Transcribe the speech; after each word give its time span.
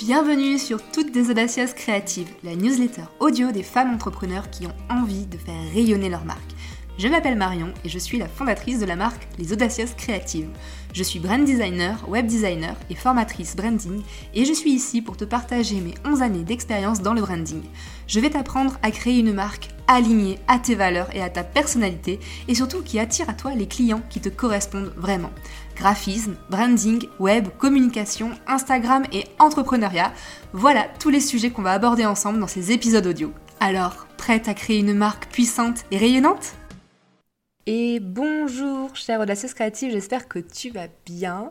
Bienvenue 0.00 0.58
sur 0.58 0.80
Toutes 0.82 1.12
des 1.12 1.28
Audacieuses 1.28 1.74
Créatives, 1.74 2.30
la 2.42 2.56
newsletter 2.56 3.02
audio 3.18 3.52
des 3.52 3.62
femmes 3.62 3.92
entrepreneurs 3.92 4.48
qui 4.48 4.66
ont 4.66 4.74
envie 4.88 5.26
de 5.26 5.36
faire 5.36 5.62
rayonner 5.74 6.08
leur 6.08 6.24
marque. 6.24 6.40
Je 6.96 7.06
m'appelle 7.06 7.36
Marion 7.36 7.74
et 7.84 7.90
je 7.90 7.98
suis 7.98 8.18
la 8.18 8.26
fondatrice 8.26 8.80
de 8.80 8.86
la 8.86 8.96
marque 8.96 9.28
Les 9.38 9.52
Audacieuses 9.52 9.92
Créatives. 9.92 10.48
Je 10.94 11.02
suis 11.02 11.18
brand 11.18 11.44
designer, 11.44 12.08
web 12.08 12.26
designer 12.26 12.76
et 12.88 12.94
formatrice 12.94 13.54
branding 13.54 14.00
et 14.32 14.46
je 14.46 14.54
suis 14.54 14.72
ici 14.72 15.02
pour 15.02 15.18
te 15.18 15.26
partager 15.26 15.82
mes 15.82 15.94
11 16.06 16.22
années 16.22 16.44
d'expérience 16.44 17.02
dans 17.02 17.12
le 17.12 17.20
branding. 17.20 17.62
Je 18.06 18.20
vais 18.20 18.30
t'apprendre 18.30 18.78
à 18.82 18.90
créer 18.92 19.18
une 19.18 19.34
marque 19.34 19.68
alignée 19.90 20.38
à 20.46 20.58
tes 20.58 20.76
valeurs 20.76 21.14
et 21.14 21.20
à 21.20 21.30
ta 21.30 21.42
personnalité 21.42 22.20
et 22.46 22.54
surtout 22.54 22.82
qui 22.82 23.00
attire 23.00 23.28
à 23.28 23.34
toi 23.34 23.54
les 23.54 23.66
clients 23.66 24.02
qui 24.08 24.20
te 24.20 24.28
correspondent 24.28 24.92
vraiment 24.96 25.30
graphisme, 25.74 26.36
branding, 26.48 27.06
web, 27.18 27.48
communication, 27.58 28.30
Instagram 28.46 29.04
et 29.12 29.24
entrepreneuriat. 29.38 30.12
Voilà 30.52 30.86
tous 31.00 31.08
les 31.08 31.20
sujets 31.20 31.50
qu'on 31.50 31.62
va 31.62 31.72
aborder 31.72 32.04
ensemble 32.04 32.38
dans 32.38 32.46
ces 32.46 32.70
épisodes 32.70 33.06
audio. 33.06 33.32
Alors, 33.60 34.06
prête 34.16 34.46
à 34.46 34.54
créer 34.54 34.78
une 34.78 34.94
marque 34.94 35.26
puissante 35.26 35.84
et 35.90 35.98
rayonnante? 35.98 36.52
Et 37.66 38.00
bonjour 38.00 38.94
chère 38.94 39.20
audacieuse 39.20 39.54
créative, 39.54 39.92
j'espère 39.92 40.28
que 40.28 40.38
tu 40.38 40.70
vas 40.70 40.88
bien. 41.04 41.50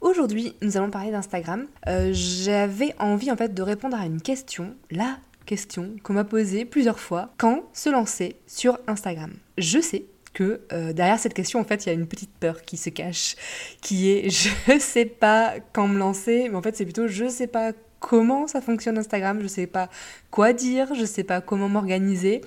Aujourd'hui, 0.00 0.54
nous 0.62 0.76
allons 0.76 0.90
parler 0.90 1.10
d'Instagram. 1.10 1.66
Euh, 1.88 2.10
j'avais 2.12 2.94
envie 2.98 3.30
en 3.30 3.36
fait 3.36 3.54
de 3.54 3.62
répondre 3.62 3.96
à 3.96 4.06
une 4.06 4.20
question, 4.20 4.74
la 4.90 5.18
question 5.46 5.96
qu'on 6.02 6.12
m'a 6.12 6.24
posée 6.24 6.64
plusieurs 6.64 7.00
fois. 7.00 7.30
Quand 7.38 7.64
se 7.72 7.88
lancer 7.88 8.36
sur 8.46 8.78
Instagram 8.86 9.32
Je 9.56 9.80
sais 9.80 10.04
que 10.34 10.60
euh, 10.72 10.92
derrière 10.92 11.18
cette 11.18 11.32
question, 11.32 11.60
en 11.60 11.64
fait, 11.64 11.86
il 11.86 11.88
y 11.88 11.92
a 11.92 11.94
une 11.94 12.06
petite 12.06 12.32
peur 12.38 12.62
qui 12.62 12.76
se 12.76 12.90
cache, 12.90 13.36
qui 13.80 14.10
est 14.10 14.28
je 14.68 14.78
sais 14.78 15.06
pas 15.06 15.54
quand 15.72 15.88
me 15.88 15.98
lancer, 15.98 16.48
mais 16.50 16.56
en 16.56 16.62
fait, 16.62 16.76
c'est 16.76 16.84
plutôt 16.84 17.08
je 17.08 17.28
sais 17.28 17.46
pas 17.46 17.72
comment 18.00 18.46
ça 18.46 18.60
fonctionne 18.60 18.98
Instagram, 18.98 19.40
je 19.40 19.46
sais 19.46 19.66
pas 19.66 19.88
quoi 20.30 20.52
dire, 20.52 20.94
je 20.94 21.04
sais 21.04 21.24
pas 21.24 21.40
comment 21.40 21.68
m'organiser. 21.68 22.42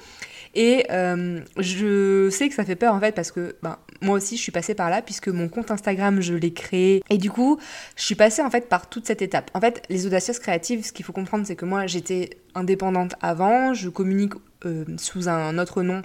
Et 0.56 0.86
euh, 0.92 1.42
je 1.58 2.30
sais 2.30 2.50
que 2.50 2.56
ça 2.56 2.66
fait 2.66 2.76
peur 2.76 2.94
en 2.94 3.00
fait 3.00 3.14
parce 3.14 3.32
que 3.32 3.56
ben, 3.62 3.78
moi 4.02 4.16
aussi 4.16 4.38
je 4.38 4.42
suis 4.42 4.52
passée 4.52 4.75
par 4.75 4.89
là 4.89 5.02
puisque 5.02 5.28
mon 5.28 5.50
compte 5.50 5.72
Instagram 5.72 6.22
je 6.22 6.33
l'ai 6.33 6.53
créé. 6.53 7.03
Et 7.09 7.17
du 7.17 7.30
coup 7.30 7.59
je 7.95 8.03
suis 8.03 8.16
passée 8.16 8.42
en 8.42 8.50
fait 8.50 8.69
par 8.69 8.89
toute 8.89 9.05
cette 9.05 9.22
étape. 9.22 9.52
En 9.53 9.61
fait 9.61 9.83
les 9.89 10.05
audacieuses 10.05 10.39
créatives 10.39 10.86
ce 10.86 10.92
qu'il 10.92 11.05
faut 11.05 11.14
comprendre 11.14 11.45
c'est 11.45 11.55
que 11.55 11.66
moi 11.66 11.88
j'étais 11.88 12.31
indépendante 12.55 13.16
avant, 13.22 13.73
je 13.73 13.89
communique 13.89 14.33
euh, 14.66 14.86
sous 14.97 15.30
un 15.30 15.58
autre 15.58 15.83
nom 15.83 16.02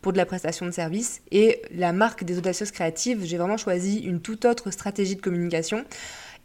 pour 0.00 0.12
de 0.12 0.16
la 0.16 0.26
prestation 0.26 0.66
de 0.66 0.70
service. 0.70 1.20
Et 1.30 1.62
la 1.74 1.92
marque 1.92 2.24
des 2.24 2.38
audacieuses 2.38 2.70
créatives 2.70 3.24
j'ai 3.24 3.38
vraiment 3.38 3.56
choisi 3.56 3.98
une 3.98 4.20
toute 4.20 4.44
autre 4.44 4.70
stratégie 4.70 5.16
de 5.16 5.20
communication 5.20 5.84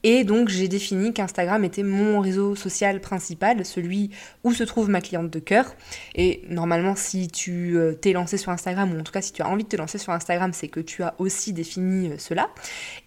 et 0.03 0.25
donc 0.25 0.49
j'ai 0.49 0.67
défini 0.67 1.13
qu'Instagram 1.13 1.63
était 1.63 1.83
mon 1.83 2.19
réseau 2.19 2.55
social 2.55 2.99
principal, 2.99 3.65
celui 3.65 4.11
où 4.43 4.53
se 4.53 4.63
trouve 4.63 4.89
ma 4.89 5.01
cliente 5.01 5.29
de 5.29 5.39
cœur. 5.39 5.75
Et 6.15 6.43
normalement, 6.49 6.95
si 6.95 7.29
tu 7.29 7.77
euh, 7.77 7.93
t'es 7.93 8.11
lancé 8.11 8.37
sur 8.37 8.51
Instagram, 8.51 8.93
ou 8.93 8.99
en 8.99 9.03
tout 9.03 9.13
cas 9.13 9.21
si 9.21 9.31
tu 9.31 9.41
as 9.41 9.47
envie 9.47 9.63
de 9.63 9.69
te 9.69 9.77
lancer 9.77 9.97
sur 9.97 10.11
Instagram, 10.11 10.51
c'est 10.53 10.67
que 10.67 10.81
tu 10.81 11.03
as 11.03 11.15
aussi 11.19 11.53
défini 11.53 12.09
euh, 12.09 12.15
cela. 12.17 12.49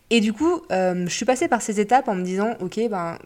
Et 0.08 0.20
du 0.20 0.32
coup, 0.32 0.62
euh, 0.72 1.04
je 1.06 1.14
suis 1.14 1.24
passée 1.24 1.48
par 1.48 1.60
ces 1.62 1.80
étapes 1.80 2.08
en 2.08 2.14
me 2.14 2.22
disant, 2.22 2.54
ok, 2.60 2.80
ben 2.88 3.18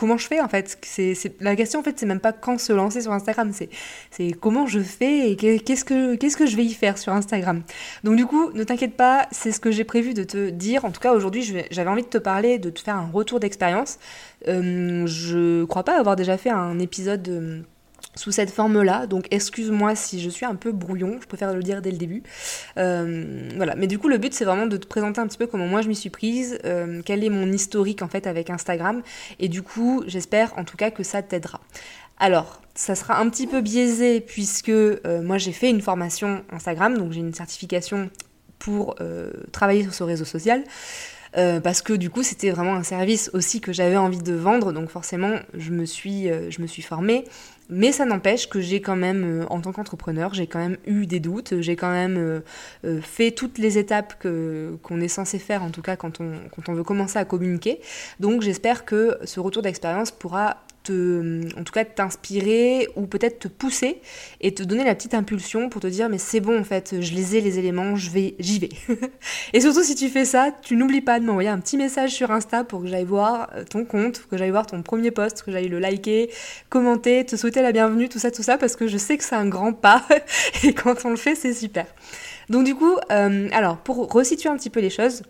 comment 0.00 0.16
je 0.16 0.26
fais 0.26 0.40
en 0.40 0.48
fait 0.48 0.78
c'est, 0.80 1.14
La 1.40 1.54
question 1.54 1.80
en 1.80 1.82
fait 1.82 1.98
c'est 1.98 2.06
même 2.06 2.20
pas 2.20 2.32
quand 2.32 2.58
se 2.58 2.72
lancer 2.72 3.02
sur 3.02 3.12
Instagram, 3.12 3.52
c'est, 3.52 4.32
comment 4.40 4.66
je 4.66 4.80
fais 4.80 5.30
et 5.30 5.36
qu'est-ce 5.36 5.84
que, 5.84 6.14
qu'est-ce 6.14 6.38
que 6.38 6.46
je 6.46 6.56
vais 6.56 6.64
y 6.64 6.72
faire 6.72 6.96
sur 6.96 7.12
Instagram. 7.12 7.62
Donc 8.02 8.16
du 8.16 8.24
coup, 8.24 8.50
ne 8.52 8.64
t'inquiète 8.64 8.96
pas, 8.96 9.28
c'est 9.30 9.52
ce 9.52 9.60
que 9.60 9.70
j'ai 9.70 9.84
prévu 9.84 10.14
de 10.14 10.24
te 10.24 10.48
dire. 10.48 10.86
En 10.86 10.90
tout 10.90 11.00
cas 11.00 11.12
aujourd'hui 11.12 11.42
j'avais 11.70 11.90
envie 11.90 12.02
de 12.02 12.08
te 12.08 12.16
parler, 12.16 12.58
de 12.58 12.70
te 12.70 12.80
faire 12.80 12.96
un 12.96 13.10
retour 13.12 13.40
d'expérience. 13.40 13.98
Euh, 14.48 15.06
je 15.06 15.64
crois 15.64 15.84
pas 15.84 15.98
avoir 16.00 16.16
déjà 16.16 16.38
fait 16.38 16.50
un 16.50 16.78
épisode... 16.78 17.28
Euh, 17.28 17.60
sous 18.20 18.32
cette 18.32 18.50
forme-là. 18.50 19.06
Donc 19.06 19.26
excuse-moi 19.30 19.94
si 19.94 20.20
je 20.20 20.28
suis 20.28 20.44
un 20.44 20.54
peu 20.54 20.72
brouillon, 20.72 21.18
je 21.22 21.26
préfère 21.26 21.54
le 21.54 21.62
dire 21.62 21.80
dès 21.80 21.90
le 21.90 21.96
début. 21.96 22.22
Euh, 22.76 23.48
voilà, 23.56 23.74
mais 23.76 23.86
du 23.86 23.98
coup 23.98 24.08
le 24.08 24.18
but 24.18 24.34
c'est 24.34 24.44
vraiment 24.44 24.66
de 24.66 24.76
te 24.76 24.86
présenter 24.86 25.20
un 25.20 25.26
petit 25.26 25.38
peu 25.38 25.46
comment 25.46 25.66
moi 25.66 25.80
je 25.80 25.88
m'y 25.88 25.96
suis 25.96 26.10
prise, 26.10 26.58
euh, 26.66 27.00
quel 27.02 27.24
est 27.24 27.30
mon 27.30 27.50
historique 27.50 28.02
en 28.02 28.08
fait 28.08 28.26
avec 28.26 28.50
Instagram, 28.50 29.02
et 29.38 29.48
du 29.48 29.62
coup 29.62 30.04
j'espère 30.06 30.52
en 30.58 30.64
tout 30.64 30.76
cas 30.76 30.90
que 30.90 31.02
ça 31.02 31.22
t'aidera. 31.22 31.60
Alors, 32.18 32.60
ça 32.74 32.94
sera 32.94 33.18
un 33.18 33.30
petit 33.30 33.46
peu 33.46 33.62
biaisé 33.62 34.20
puisque 34.20 34.68
euh, 34.68 35.22
moi 35.22 35.38
j'ai 35.38 35.52
fait 35.52 35.70
une 35.70 35.80
formation 35.80 36.44
Instagram, 36.52 36.98
donc 36.98 37.12
j'ai 37.12 37.20
une 37.20 37.32
certification 37.32 38.10
pour 38.58 38.96
travailler 39.52 39.84
sur 39.84 39.94
ce 39.94 40.02
réseau 40.02 40.26
social. 40.26 40.62
parce 41.32 41.80
que 41.80 41.94
du 41.94 42.10
coup 42.10 42.22
c'était 42.22 42.50
vraiment 42.50 42.74
un 42.74 42.82
service 42.82 43.30
aussi 43.32 43.62
que 43.62 43.72
j'avais 43.72 43.96
envie 43.96 44.22
de 44.22 44.34
vendre 44.34 44.72
donc 44.72 44.90
forcément 44.90 45.36
je 45.54 45.70
me 45.70 45.86
suis, 45.86 46.28
je 46.50 46.60
me 46.60 46.66
suis 46.66 46.82
formée 46.82 47.24
mais 47.70 47.92
ça 47.92 48.04
n'empêche 48.04 48.48
que 48.48 48.60
j'ai 48.60 48.80
quand 48.80 48.96
même, 48.96 49.42
euh, 49.42 49.46
en 49.48 49.60
tant 49.60 49.72
qu'entrepreneur, 49.72 50.34
j'ai 50.34 50.46
quand 50.46 50.58
même 50.58 50.76
eu 50.86 51.06
des 51.06 51.20
doutes, 51.20 51.60
j'ai 51.60 51.76
quand 51.76 51.90
même 51.90 52.16
euh, 52.18 52.40
euh, 52.84 53.00
fait 53.00 53.30
toutes 53.30 53.58
les 53.58 53.78
étapes 53.78 54.22
qu'on 54.82 55.00
est 55.00 55.08
censé 55.08 55.38
faire, 55.38 55.62
en 55.62 55.70
tout 55.70 55.82
cas 55.82 55.96
quand 55.96 56.20
on 56.20 56.72
veut 56.72 56.84
commencer 56.84 57.18
à 57.18 57.24
communiquer. 57.24 57.80
Donc 58.18 58.42
j'espère 58.42 58.84
que 58.84 59.18
ce 59.24 59.40
retour 59.40 59.62
d'expérience 59.62 60.10
pourra 60.10 60.58
en 60.88 61.64
tout 61.64 61.72
cas 61.72 61.84
t'inspirer 61.84 62.88
ou 62.96 63.06
peut-être 63.06 63.40
te 63.40 63.48
pousser 63.48 64.00
et 64.40 64.54
te 64.54 64.62
donner 64.62 64.84
la 64.84 64.94
petite 64.94 65.14
impulsion 65.14 65.68
pour 65.68 65.80
te 65.80 65.86
dire 65.86 66.08
mais 66.08 66.18
c'est 66.18 66.40
bon 66.40 66.58
en 66.58 66.64
fait, 66.64 67.00
je 67.00 67.14
les 67.14 67.36
ai 67.36 67.40
les 67.40 67.58
éléments, 67.58 67.96
je 67.96 68.10
vais, 68.10 68.34
j'y 68.38 68.58
vais. 68.58 68.70
et 69.52 69.60
surtout 69.60 69.82
si 69.82 69.94
tu 69.94 70.08
fais 70.08 70.24
ça, 70.24 70.50
tu 70.62 70.76
n'oublies 70.76 71.00
pas 71.00 71.20
de 71.20 71.24
m'envoyer 71.24 71.48
un 71.48 71.58
petit 71.58 71.76
message 71.76 72.10
sur 72.12 72.30
Insta 72.30 72.64
pour 72.64 72.80
que 72.82 72.86
j'aille 72.86 73.04
voir 73.04 73.50
euh, 73.54 73.64
ton 73.64 73.84
compte, 73.84 74.26
que 74.30 74.36
j'aille 74.36 74.50
voir 74.50 74.66
ton 74.66 74.82
premier 74.82 75.10
post, 75.10 75.42
que 75.42 75.52
j'aille 75.52 75.68
le 75.68 75.78
liker, 75.78 76.30
commenter, 76.68 77.24
te 77.24 77.36
souhaiter 77.36 77.62
la 77.62 77.72
bienvenue, 77.72 78.08
tout 78.08 78.18
ça, 78.18 78.30
tout 78.30 78.42
ça, 78.42 78.58
parce 78.58 78.76
que 78.76 78.86
je 78.86 78.98
sais 78.98 79.18
que 79.18 79.24
c'est 79.24 79.36
un 79.36 79.48
grand 79.48 79.72
pas 79.72 80.04
et 80.64 80.72
quand 80.72 81.04
on 81.04 81.10
le 81.10 81.16
fait, 81.16 81.34
c'est 81.34 81.54
super. 81.54 81.86
Donc 82.48 82.64
du 82.64 82.74
coup, 82.74 82.96
euh, 83.12 83.48
alors 83.52 83.76
pour 83.78 84.12
resituer 84.12 84.48
un 84.48 84.56
petit 84.56 84.70
peu 84.70 84.80
les 84.80 84.90
choses, 84.90 85.22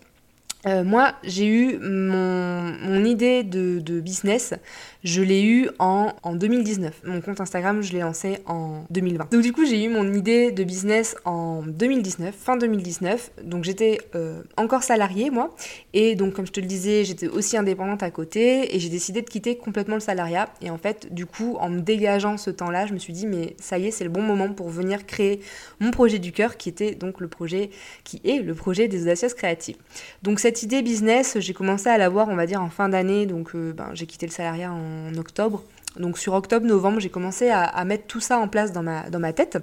euh, 0.67 0.85
moi, 0.85 1.15
j'ai 1.25 1.47
eu 1.47 1.79
mon, 1.79 2.73
mon 2.83 3.05
idée 3.05 3.43
de, 3.43 4.01
business, 4.01 4.55
je 5.03 5.23
l'ai 5.23 5.43
eu 5.43 5.69
en, 5.79 6.13
en 6.23 6.35
2019. 6.35 7.03
Mon 7.05 7.21
compte 7.21 7.41
Instagram, 7.41 7.83
je 7.83 7.93
l'ai 7.93 8.01
lancé 8.01 8.39
en 8.47 8.85
2020. 8.91 9.31
Donc 9.31 9.43
du 9.43 9.53
coup, 9.53 9.65
j'ai 9.65 9.85
eu 9.85 9.89
mon 9.89 10.13
idée 10.13 10.53
de 10.53 10.65
business 10.65 11.17
en 11.25 11.63
2019, 11.63 12.35
fin 12.35 12.57
2019. 12.57 13.31
Donc 13.45 13.65
j'étais 13.65 13.99
euh, 14.15 14.43
encore 14.57 14.83
salariée, 14.83 15.31
moi. 15.31 15.55
Et 15.93 16.15
donc, 16.17 16.35
comme 16.35 16.47
je 16.47 16.53
te 16.53 16.61
le 16.61 16.67
disais, 16.67 17.05
j'étais 17.05 17.29
aussi 17.29 17.57
indépendante 17.57 18.03
à 18.03 18.11
côté. 18.11 18.75
Et 18.75 18.81
j'ai 18.81 18.89
décidé 18.89 19.23
de 19.23 19.29
quitter 19.29 19.57
complètement 19.57 19.95
le 19.95 20.01
salariat. 20.01 20.51
Et 20.61 20.71
en 20.71 20.79
fait, 20.79 21.13
du 21.13 21.27
coup, 21.27 21.57
en 21.61 21.71
me 21.71 21.81
dégageant 21.81 22.37
ce 22.37 22.51
temps-là, 22.51 22.87
je 22.87 22.93
me 22.93 22.99
suis 22.99 23.13
dit, 23.13 23.27
mais 23.27 23.55
ça 23.59 23.79
y 23.79 23.87
est, 23.87 23.91
c'est 23.91 24.05
le 24.05 24.11
bon 24.11 24.23
moment 24.23 24.53
pour 24.53 24.69
venir 24.69 25.07
créer 25.07 25.41
mon 25.81 25.91
projet 25.91 26.19
du 26.19 26.33
cœur, 26.33 26.57
qui 26.57 26.69
était 26.69 26.95
donc 26.95 27.21
le 27.21 27.29
projet, 27.29 27.71
qui 28.05 28.21
est 28.25 28.43
le 28.43 28.55
projet 28.55 28.89
des 28.89 29.03
audacieuses 29.03 29.35
créatives. 29.35 29.77
Donc 30.23 30.41
cette 30.41 30.63
idée 30.63 30.83
business, 30.83 31.39
j'ai 31.39 31.55
commencé 31.55 31.89
à 31.89 31.97
l'avoir, 31.97 32.29
on 32.29 32.37
va 32.37 32.47
dire, 32.47 32.61
en 32.63 32.71
fin 32.71 32.89
d'année. 32.89 33.27
Donc 33.27 33.55
euh, 33.55 33.73
ben, 33.73 33.91
j'ai 33.95 34.07
quitté 34.07 34.27
le 34.27 34.33
salariat 34.33 34.73
en 34.73 34.90
octobre. 35.19 35.63
Donc 35.99 36.19
sur 36.19 36.35
octobre-novembre, 36.35 37.01
j'ai 37.01 37.11
commencé 37.11 37.49
à, 37.49 37.65
à, 37.65 37.85
mettre 37.85 38.07
tout 38.07 38.21
ça 38.21 38.39
en 38.39 38.49
place 38.49 38.73
dans 38.73 38.83
ma, 38.83 39.11
dans 39.11 39.19
ma 39.19 39.33
tête. 39.33 39.59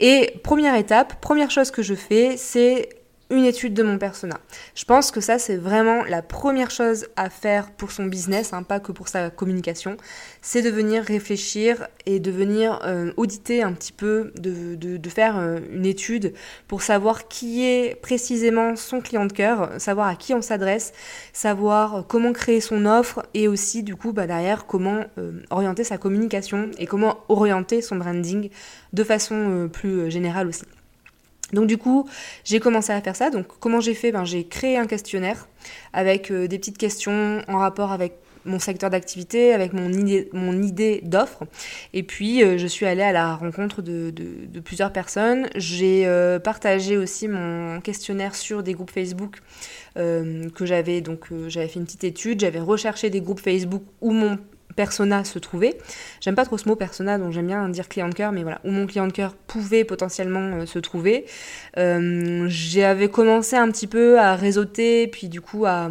Et 0.00 0.34
première 0.42 0.74
étape, 0.74 1.20
première 1.20 1.50
chose 1.50 1.70
que 1.70 1.82
je 1.82 1.94
fais, 1.94 2.36
c'est 2.36 2.99
une 3.30 3.44
étude 3.44 3.74
de 3.74 3.82
mon 3.82 3.96
persona. 3.96 4.38
Je 4.74 4.84
pense 4.84 5.10
que 5.10 5.20
ça, 5.20 5.38
c'est 5.38 5.56
vraiment 5.56 6.04
la 6.04 6.20
première 6.20 6.70
chose 6.70 7.06
à 7.16 7.30
faire 7.30 7.70
pour 7.70 7.92
son 7.92 8.06
business, 8.06 8.52
hein, 8.52 8.62
pas 8.62 8.80
que 8.80 8.92
pour 8.92 9.08
sa 9.08 9.30
communication. 9.30 9.96
C'est 10.42 10.62
de 10.62 10.70
venir 10.70 11.02
réfléchir 11.04 11.86
et 12.06 12.18
de 12.18 12.30
venir 12.30 12.80
euh, 12.84 13.12
auditer 13.16 13.62
un 13.62 13.72
petit 13.72 13.92
peu, 13.92 14.32
de, 14.36 14.74
de, 14.74 15.08
faire 15.08 15.38
euh, 15.38 15.60
une 15.72 15.86
étude 15.86 16.34
pour 16.66 16.82
savoir 16.82 17.28
qui 17.28 17.64
est 17.64 17.94
précisément 18.00 18.74
son 18.76 19.00
client 19.00 19.26
de 19.26 19.32
cœur, 19.32 19.70
savoir 19.78 20.08
à 20.08 20.16
qui 20.16 20.34
on 20.34 20.42
s'adresse, 20.42 20.92
savoir 21.32 22.04
comment 22.08 22.32
créer 22.32 22.60
son 22.60 22.84
offre 22.84 23.24
et 23.34 23.48
aussi, 23.48 23.82
du 23.82 23.94
coup, 23.96 24.12
bah, 24.12 24.26
derrière, 24.26 24.66
comment 24.66 25.04
euh, 25.18 25.40
orienter 25.50 25.84
sa 25.84 25.98
communication 25.98 26.70
et 26.78 26.86
comment 26.86 27.18
orienter 27.28 27.80
son 27.80 27.96
branding 27.96 28.50
de 28.92 29.04
façon 29.04 29.68
plus 29.72 30.10
générale 30.10 30.48
aussi. 30.48 30.64
Donc 31.52 31.66
du 31.66 31.78
coup, 31.78 32.08
j'ai 32.44 32.60
commencé 32.60 32.92
à 32.92 33.00
faire 33.00 33.16
ça. 33.16 33.30
Donc 33.30 33.46
comment 33.60 33.80
j'ai 33.80 33.94
fait? 33.94 34.12
Ben, 34.12 34.24
J'ai 34.24 34.44
créé 34.44 34.76
un 34.76 34.86
questionnaire 34.86 35.48
avec 35.92 36.30
euh, 36.30 36.46
des 36.46 36.58
petites 36.58 36.78
questions 36.78 37.42
en 37.48 37.58
rapport 37.58 37.92
avec 37.92 38.14
mon 38.46 38.58
secteur 38.58 38.88
d'activité, 38.88 39.52
avec 39.52 39.74
mon 39.74 40.62
idée, 40.62 41.00
d'offre. 41.04 41.42
Et 41.92 42.02
puis, 42.02 42.42
euh, 42.42 42.56
je 42.56 42.66
suis 42.66 42.86
allée 42.86 43.02
à 43.02 43.12
la 43.12 43.34
rencontre 43.34 43.82
de, 43.82 44.10
de, 44.10 44.60
plusieurs 44.60 44.94
personnes. 44.94 45.50
J'ai 45.56 46.06
euh, 46.06 46.38
partagé 46.38 46.96
aussi 46.96 47.28
mon 47.28 47.82
questionnaire 47.82 48.34
sur 48.34 48.62
des 48.62 48.72
groupes 48.72 48.90
Facebook 48.90 49.40
que 49.96 50.64
j'avais. 50.64 51.02
Donc, 51.02 51.26
j'avais 51.48 51.68
fait 51.68 51.78
une 51.78 51.84
petite 51.84 52.04
étude. 52.04 52.40
J'avais 52.40 52.60
recherché 52.60 53.10
des 53.10 53.20
groupes 53.20 53.40
Facebook 53.40 53.82
où 54.00 54.12
mon 54.12 54.38
persona 54.76 55.24
se 55.24 55.38
trouvait. 55.38 55.78
J'aime 56.20 56.34
pas 56.34 56.44
trop 56.44 56.58
ce 56.58 56.68
mot 56.68 56.76
persona, 56.76 57.18
donc 57.18 57.32
j'aime 57.32 57.46
bien 57.46 57.68
dire 57.68 57.88
client 57.88 58.08
de 58.08 58.14
cœur, 58.14 58.32
mais 58.32 58.42
voilà, 58.42 58.60
où 58.64 58.70
mon 58.70 58.86
client 58.86 59.06
de 59.06 59.12
cœur 59.12 59.34
pouvait 59.34 59.84
potentiellement 59.84 60.58
euh, 60.60 60.66
se 60.66 60.78
trouver. 60.78 61.26
Euh, 61.76 62.46
J'avais 62.48 63.08
commencé 63.08 63.56
un 63.56 63.70
petit 63.70 63.86
peu 63.86 64.18
à 64.18 64.34
réseauter, 64.36 65.06
puis 65.08 65.28
du 65.28 65.40
coup 65.40 65.66
à, 65.66 65.90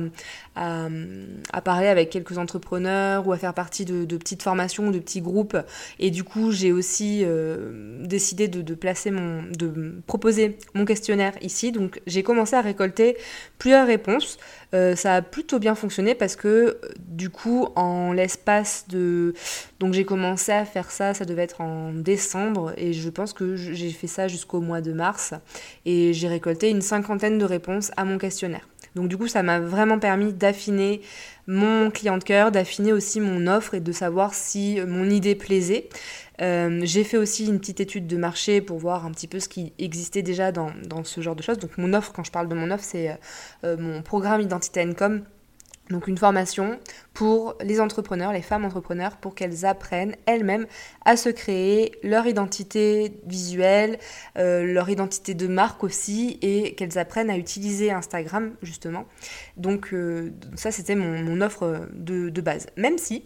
à, 0.60 1.62
parler 1.62 1.88
avec 1.88 2.10
quelques 2.10 2.38
entrepreneurs 2.38 3.28
ou 3.28 3.32
à 3.32 3.38
faire 3.38 3.54
partie 3.54 3.86
de, 3.86 4.18
petites 4.18 4.44
formations, 4.44 4.92
de 4.92 5.00
petits 5.00 5.22
groupes. 5.22 5.58
Et 6.00 6.12
du 6.12 6.24
coup, 6.24 6.52
j'ai 6.52 6.72
aussi 6.72 7.22
euh, 7.24 8.04
décidé 8.04 8.48
de, 8.48 8.76
placer 8.76 9.12
mon, 9.12 9.44
de 9.44 10.02
proposer 10.08 10.58
mon 10.74 10.86
questionnaire 10.86 11.34
ici. 11.42 11.72
Donc, 11.72 12.02
j'ai 12.08 12.24
commencé 12.24 12.56
à 12.56 12.62
récolter 12.62 13.18
plusieurs 13.58 13.88
réponses. 13.88 14.38
Euh, 14.76 14.96
ça 14.96 15.16
a 15.16 15.22
plutôt 15.22 15.60
bien 15.60 15.76
fonctionné 15.76 16.14
parce 16.14 16.36
que 16.36 16.78
du 17.00 17.30
coup, 17.30 17.68
en 17.76 18.14
l'espace 18.14 18.86
de... 18.88 19.34
Donc 19.80 19.94
j'ai 19.94 20.06
commencé 20.06 20.52
à 20.52 20.64
faire 20.66 20.92
ça, 20.92 21.14
ça 21.14 21.26
devait 21.26 21.44
être 21.44 21.62
en 21.62 21.92
décembre, 21.92 22.74
et 22.78 22.94
je 22.94 23.10
pense 23.10 23.34
que 23.34 23.56
j'ai 23.56 23.90
fait 23.90 24.08
ça 24.08 24.28
jusqu'au 24.28 24.62
mois 24.62 24.82
de 24.82 24.94
mars, 24.94 25.34
et 25.86 26.14
j'ai 26.14 26.28
récolté 26.28 26.70
une 26.70 26.82
cinquantaine 26.82 27.38
de 27.38 27.46
réponses 27.46 27.92
à 27.98 28.06
mon 28.06 28.18
questionnaire. 28.18 28.69
Donc 28.96 29.08
du 29.08 29.18
coup, 29.18 29.28
ça 29.28 29.44
m'a 29.44 29.60
vraiment 29.60 30.00
permis 30.00 30.34
d'affiner 30.34 31.02
mon 31.48 31.90
client 31.92 32.18
de 32.18 32.24
cœur, 32.24 32.52
d'affiner 32.52 32.94
aussi 32.94 33.20
mon 33.20 33.48
offre 33.48 33.74
et 33.74 33.80
de 33.80 33.92
savoir 33.92 34.34
si 34.34 34.80
mon 34.88 35.10
idée 35.10 35.36
plaisait. 35.36 35.90
Euh, 36.42 36.80
j'ai 36.84 37.04
fait 37.04 37.18
aussi 37.18 37.48
une 37.48 37.60
petite 37.60 37.82
étude 37.82 38.08
de 38.08 38.18
marché 38.18 38.62
pour 38.62 38.78
voir 38.78 39.06
un 39.06 39.12
petit 39.12 39.28
peu 39.28 39.40
ce 39.40 39.50
qui 39.50 39.74
existait 39.78 40.22
déjà 40.22 40.52
dans, 40.52 40.72
ce 41.04 41.22
genre 41.22 41.36
de 41.36 41.44
choses. 41.44 41.58
Donc 41.58 41.78
mon 41.78 41.94
offre, 41.94 42.14
quand 42.14 42.24
je 42.24 42.32
parle 42.32 42.48
de 42.48 42.56
mon 42.56 42.72
offre, 42.72 42.84
c'est 42.84 43.18
euh, 43.64 43.78
mon 43.78 44.02
programme 44.02 44.42
Identité 44.42 44.82
Income 44.82 45.24
donc 45.90 46.08
une 46.08 46.18
formation 46.18 46.80
pour 47.14 47.56
les 47.62 47.82
entrepreneurs, 47.82 48.32
les 48.32 48.42
femmes 48.42 48.66
entrepreneurs, 48.66 49.18
pour 49.18 49.34
qu'elles 49.34 49.66
apprennent 49.66 50.16
elles-mêmes 50.28 50.68
à 51.04 51.18
se 51.18 51.30
créer 51.30 51.94
leur 52.04 52.28
identité 52.28 53.14
visuelle, 53.26 53.98
euh, 54.38 54.72
leur 54.72 54.90
identité 54.90 55.34
de 55.34 55.48
marque 55.48 55.84
aussi, 55.84 56.38
et 56.42 56.76
qu'elles 56.76 56.98
apprennent 56.98 57.30
à 57.30 57.38
utiliser 57.38 57.92
Instagram 57.92 58.54
justement. 58.62 59.06
Donc 59.58 59.94
euh, 59.94 60.32
ça 60.56 60.72
c'était 60.72 60.96
mon, 60.96 61.42
offre 61.42 61.88
de, 61.94 62.42
base. 62.42 62.68
Même 62.78 62.98
si 62.98 63.24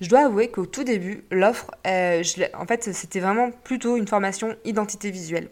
je 0.00 0.08
dois 0.08 0.26
avouer 0.26 0.48
qu'au 0.48 0.66
tout 0.66 0.84
début, 0.84 1.24
l'offre, 1.30 1.70
euh, 1.86 2.22
en 2.58 2.66
fait 2.66 2.82
c'était 2.92 3.20
vraiment 3.20 3.50
plutôt 3.50 3.96
une 3.96 4.06
formation 4.06 4.56
identité 4.64 5.10
visuelle. 5.10 5.48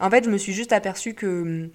En 0.00 0.10
fait 0.10 0.24
je 0.24 0.30
me 0.30 0.36
suis 0.36 0.52
juste 0.52 0.72
aperçue 0.72 1.14
que 1.14 1.70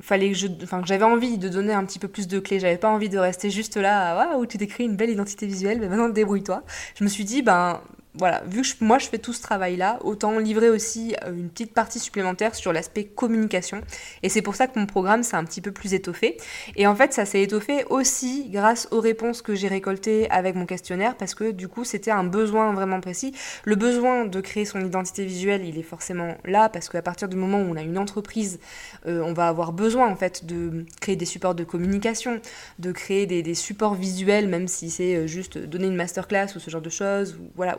fallait 0.00 0.32
que 0.32 0.38
j'avais 0.84 1.04
envie 1.04 1.38
de 1.38 1.48
donner 1.48 1.72
un 1.72 1.84
petit 1.84 1.98
peu 1.98 2.08
plus 2.08 2.26
de 2.26 2.38
clés. 2.38 2.60
J'avais 2.60 2.78
pas 2.78 2.90
envie 2.90 3.08
de 3.08 3.18
rester 3.18 3.50
juste 3.50 3.76
là 3.76 4.16
waouh 4.16 4.46
tu 4.46 4.58
décris 4.58 4.84
une 4.84 4.96
belle 4.96 5.10
identité 5.10 5.46
visuelle 5.46 5.80
mais 5.80 5.88
maintenant 5.88 6.08
débrouille-toi. 6.08 6.62
Je 6.96 7.04
me 7.04 7.08
suis 7.08 7.24
dit 7.24 7.42
ben 7.42 7.80
voilà, 8.16 8.42
vu 8.46 8.62
que 8.62 8.84
moi 8.84 8.98
je 8.98 9.06
fais 9.08 9.18
tout 9.18 9.32
ce 9.32 9.42
travail-là, 9.42 9.98
autant 10.02 10.38
livrer 10.38 10.70
aussi 10.70 11.16
euh, 11.24 11.32
une 11.32 11.48
petite 11.48 11.74
partie 11.74 11.98
supplémentaire 11.98 12.54
sur 12.54 12.72
l'aspect 12.72 13.04
communication. 13.04 13.80
Et 14.22 14.28
c'est 14.28 14.42
pour 14.42 14.54
ça 14.54 14.68
que 14.68 14.78
mon 14.78 14.86
programme 14.86 15.24
s'est 15.24 15.36
un 15.36 15.44
petit 15.44 15.60
peu 15.60 15.72
plus 15.72 15.94
étoffé. 15.94 16.36
Et 16.76 16.86
en 16.86 16.94
fait, 16.94 17.12
ça 17.12 17.24
s'est 17.24 17.42
étoffé 17.42 17.84
aussi 17.90 18.48
grâce 18.50 18.86
aux 18.92 19.00
réponses 19.00 19.42
que 19.42 19.56
j'ai 19.56 19.66
récoltées 19.66 20.30
avec 20.30 20.54
mon 20.54 20.64
questionnaire, 20.64 21.16
parce 21.16 21.34
que 21.34 21.50
du 21.50 21.66
coup, 21.66 21.84
c'était 21.84 22.12
un 22.12 22.22
besoin 22.22 22.72
vraiment 22.72 23.00
précis. 23.00 23.34
Le 23.64 23.74
besoin 23.74 24.26
de 24.26 24.40
créer 24.40 24.64
son 24.64 24.80
identité 24.80 25.24
visuelle, 25.24 25.64
il 25.64 25.76
est 25.76 25.82
forcément 25.82 26.36
là, 26.44 26.68
parce 26.68 26.88
qu'à 26.88 27.02
partir 27.02 27.28
du 27.28 27.36
moment 27.36 27.58
où 27.58 27.66
on 27.68 27.76
a 27.76 27.82
une 27.82 27.98
entreprise, 27.98 28.60
euh, 29.06 29.22
on 29.22 29.32
va 29.32 29.48
avoir 29.48 29.72
besoin 29.72 30.08
en 30.08 30.16
fait 30.16 30.46
de 30.46 30.84
créer 31.00 31.16
des 31.16 31.24
supports 31.24 31.56
de 31.56 31.64
communication, 31.64 32.40
de 32.78 32.92
créer 32.92 33.26
des, 33.26 33.54
supports 33.54 33.94
visuels, 33.94 34.48
même 34.48 34.68
si 34.68 34.90
c'est 34.90 35.16
euh, 35.16 35.26
juste 35.26 35.58
donner 35.58 35.86
une 35.86 35.96
masterclass 35.96 36.46
ou 36.56 36.58
ce 36.60 36.70
genre 36.70 36.80
de 36.80 36.90
choses, 36.90 37.36
ou, 37.40 37.50
voilà, 37.56 37.76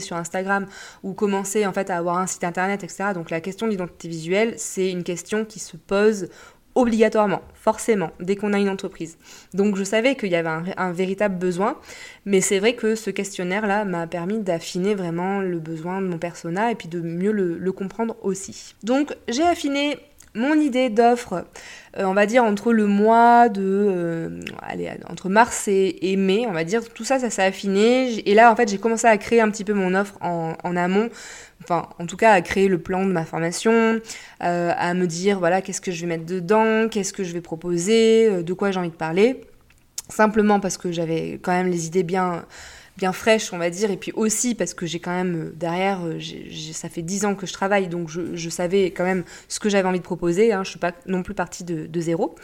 sur 0.00 0.16
Instagram 0.16 0.66
ou 1.02 1.12
commencer 1.12 1.66
en 1.66 1.72
fait 1.72 1.90
à 1.90 1.96
avoir 1.96 2.18
un 2.18 2.26
site 2.26 2.44
internet, 2.44 2.84
etc. 2.84 3.10
Donc 3.14 3.30
la 3.30 3.40
question 3.40 3.66
de 3.66 3.72
l'identité 3.72 4.08
visuelle, 4.08 4.54
c'est 4.56 4.90
une 4.90 5.04
question 5.04 5.44
qui 5.44 5.58
se 5.58 5.76
pose 5.76 6.28
obligatoirement, 6.74 7.42
forcément, 7.54 8.10
dès 8.18 8.34
qu'on 8.34 8.52
a 8.52 8.58
une 8.58 8.68
entreprise. 8.68 9.16
Donc 9.52 9.76
je 9.76 9.84
savais 9.84 10.16
qu'il 10.16 10.30
y 10.30 10.34
avait 10.34 10.74
un, 10.76 10.92
véritable 10.92 11.38
besoin, 11.38 11.78
mais 12.24 12.40
c'est 12.40 12.58
vrai 12.58 12.74
que 12.74 12.96
ce 12.96 13.10
questionnaire-là 13.10 13.84
m'a 13.84 14.08
permis 14.08 14.40
d'affiner 14.40 14.96
vraiment 14.96 15.40
le 15.40 15.60
besoin 15.60 16.00
de 16.00 16.08
mon 16.08 16.18
persona 16.18 16.72
et 16.72 16.74
puis 16.74 16.88
de 16.88 17.00
mieux 17.00 17.30
le 17.30 17.72
comprendre 17.72 18.16
aussi. 18.22 18.74
Donc 18.82 19.14
j'ai 19.28 19.44
affiné 19.44 19.98
mon 20.34 20.54
idée 20.54 20.90
d'offre, 20.90 21.44
euh, 21.96 22.04
on 22.04 22.14
va 22.14 22.26
dire 22.26 22.42
entre 22.42 22.72
le 22.72 22.86
mois 22.86 23.48
de, 23.48 23.62
euh, 23.62 24.40
allez, 24.60 24.90
entre 25.08 25.28
mars 25.28 25.68
et, 25.68 26.16
mai, 26.16 26.44
on 26.48 26.52
va 26.52 26.64
dire, 26.64 26.82
tout 26.92 27.04
ça, 27.04 27.18
ça 27.18 27.30
s'est 27.30 27.44
affiné. 27.44 28.28
Et 28.28 28.34
là, 28.34 28.50
en 28.50 28.56
fait, 28.56 28.68
j'ai 28.68 28.78
commencé 28.78 29.06
à 29.06 29.16
créer 29.16 29.40
un 29.40 29.50
petit 29.50 29.64
peu 29.64 29.74
mon 29.74 29.94
offre 29.94 30.16
en, 30.20 30.76
amont. 30.76 31.08
Enfin, 31.62 31.88
en 31.98 32.06
tout 32.06 32.16
cas, 32.16 32.32
à 32.32 32.40
créer 32.42 32.68
le 32.68 32.78
plan 32.78 33.06
de 33.06 33.12
ma 33.12 33.24
formation, 33.24 34.00
euh, 34.42 34.72
à 34.76 34.94
me 34.94 35.06
dire, 35.06 35.38
voilà, 35.38 35.62
qu'est-ce 35.62 35.80
que 35.80 35.92
je 35.92 36.00
vais 36.00 36.08
mettre 36.08 36.26
dedans, 36.26 36.88
qu'est-ce 36.90 37.12
que 37.12 37.24
je 37.24 37.32
vais 37.32 37.40
proposer, 37.40 38.42
de 38.42 38.52
quoi 38.52 38.70
j'ai 38.70 38.80
envie 38.80 38.90
de 38.90 38.94
parler. 38.94 39.40
Simplement 40.08 40.60
parce 40.60 40.76
que 40.76 40.92
j'avais 40.92 41.38
quand 41.40 41.52
même 41.52 41.68
les 41.68 41.86
idées 41.86 42.02
bien 42.02 42.44
bien 42.96 43.12
fraîche, 43.12 43.52
on 43.52 43.58
va 43.58 43.70
dire, 43.70 43.90
et 43.90 43.96
puis 43.96 44.12
aussi 44.14 44.54
parce 44.54 44.74
que 44.74 44.86
j'ai 44.86 45.00
quand 45.00 45.10
même 45.10 45.36
euh, 45.36 45.52
derrière, 45.56 46.00
euh, 46.04 46.18
ça 46.72 46.88
fait 46.88 47.02
dix 47.02 47.24
ans 47.24 47.34
que 47.34 47.46
je 47.46 47.52
travaille, 47.52 47.88
donc 47.88 48.08
je, 48.08 48.48
savais 48.48 48.86
quand 48.86 49.04
même 49.04 49.24
ce 49.48 49.58
que 49.58 49.68
j'avais 49.68 49.88
envie 49.88 49.98
de 49.98 50.04
proposer, 50.04 50.52
hein, 50.52 50.62
je 50.64 50.70
suis 50.70 50.78
pas 50.78 50.92
non 51.06 51.22
plus 51.22 51.34
partie 51.34 51.64
de, 51.64 51.86
de 51.86 52.00
zéro. 52.00 52.36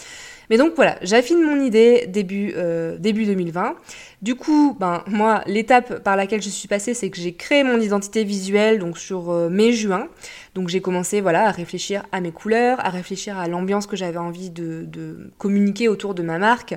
Mais 0.50 0.56
donc 0.56 0.73
voilà, 0.75 0.99
j'affine 1.02 1.41
mon 1.43 1.64
idée 1.64 2.06
début, 2.08 2.52
euh, 2.56 2.99
début 2.99 3.25
2020. 3.25 3.76
Du 4.22 4.34
coup, 4.34 4.76
ben, 4.78 5.02
moi, 5.06 5.43
l'étape 5.46 6.02
par 6.02 6.14
laquelle 6.14 6.43
je 6.43 6.50
suis 6.50 6.69
passée, 6.69 6.93
c'est 6.93 7.08
que 7.08 7.17
j'ai 7.17 7.32
créé 7.32 7.64
mon 7.64 7.81
identité 7.81 8.22
visuelle 8.22 8.78
donc 8.78 8.99
sur 8.99 9.31
euh, 9.31 9.49
mai-juin. 9.49 10.08
Donc 10.55 10.69
j'ai 10.69 10.82
commencé 10.82 11.22
voilà, 11.22 11.46
à 11.46 11.50
réfléchir 11.52 12.05
à 12.12 12.20
mes 12.20 12.31
couleurs, 12.31 12.84
à 12.84 12.90
réfléchir 12.90 13.38
à 13.38 13.49
l'ambiance 13.49 13.87
que 13.87 13.96
j'avais 13.96 14.19
envie 14.19 14.50
de, 14.50 15.31
communiquer 15.38 15.88
autour 15.88 16.14
de 16.14 16.22
ma 16.22 16.38
marque, 16.38 16.75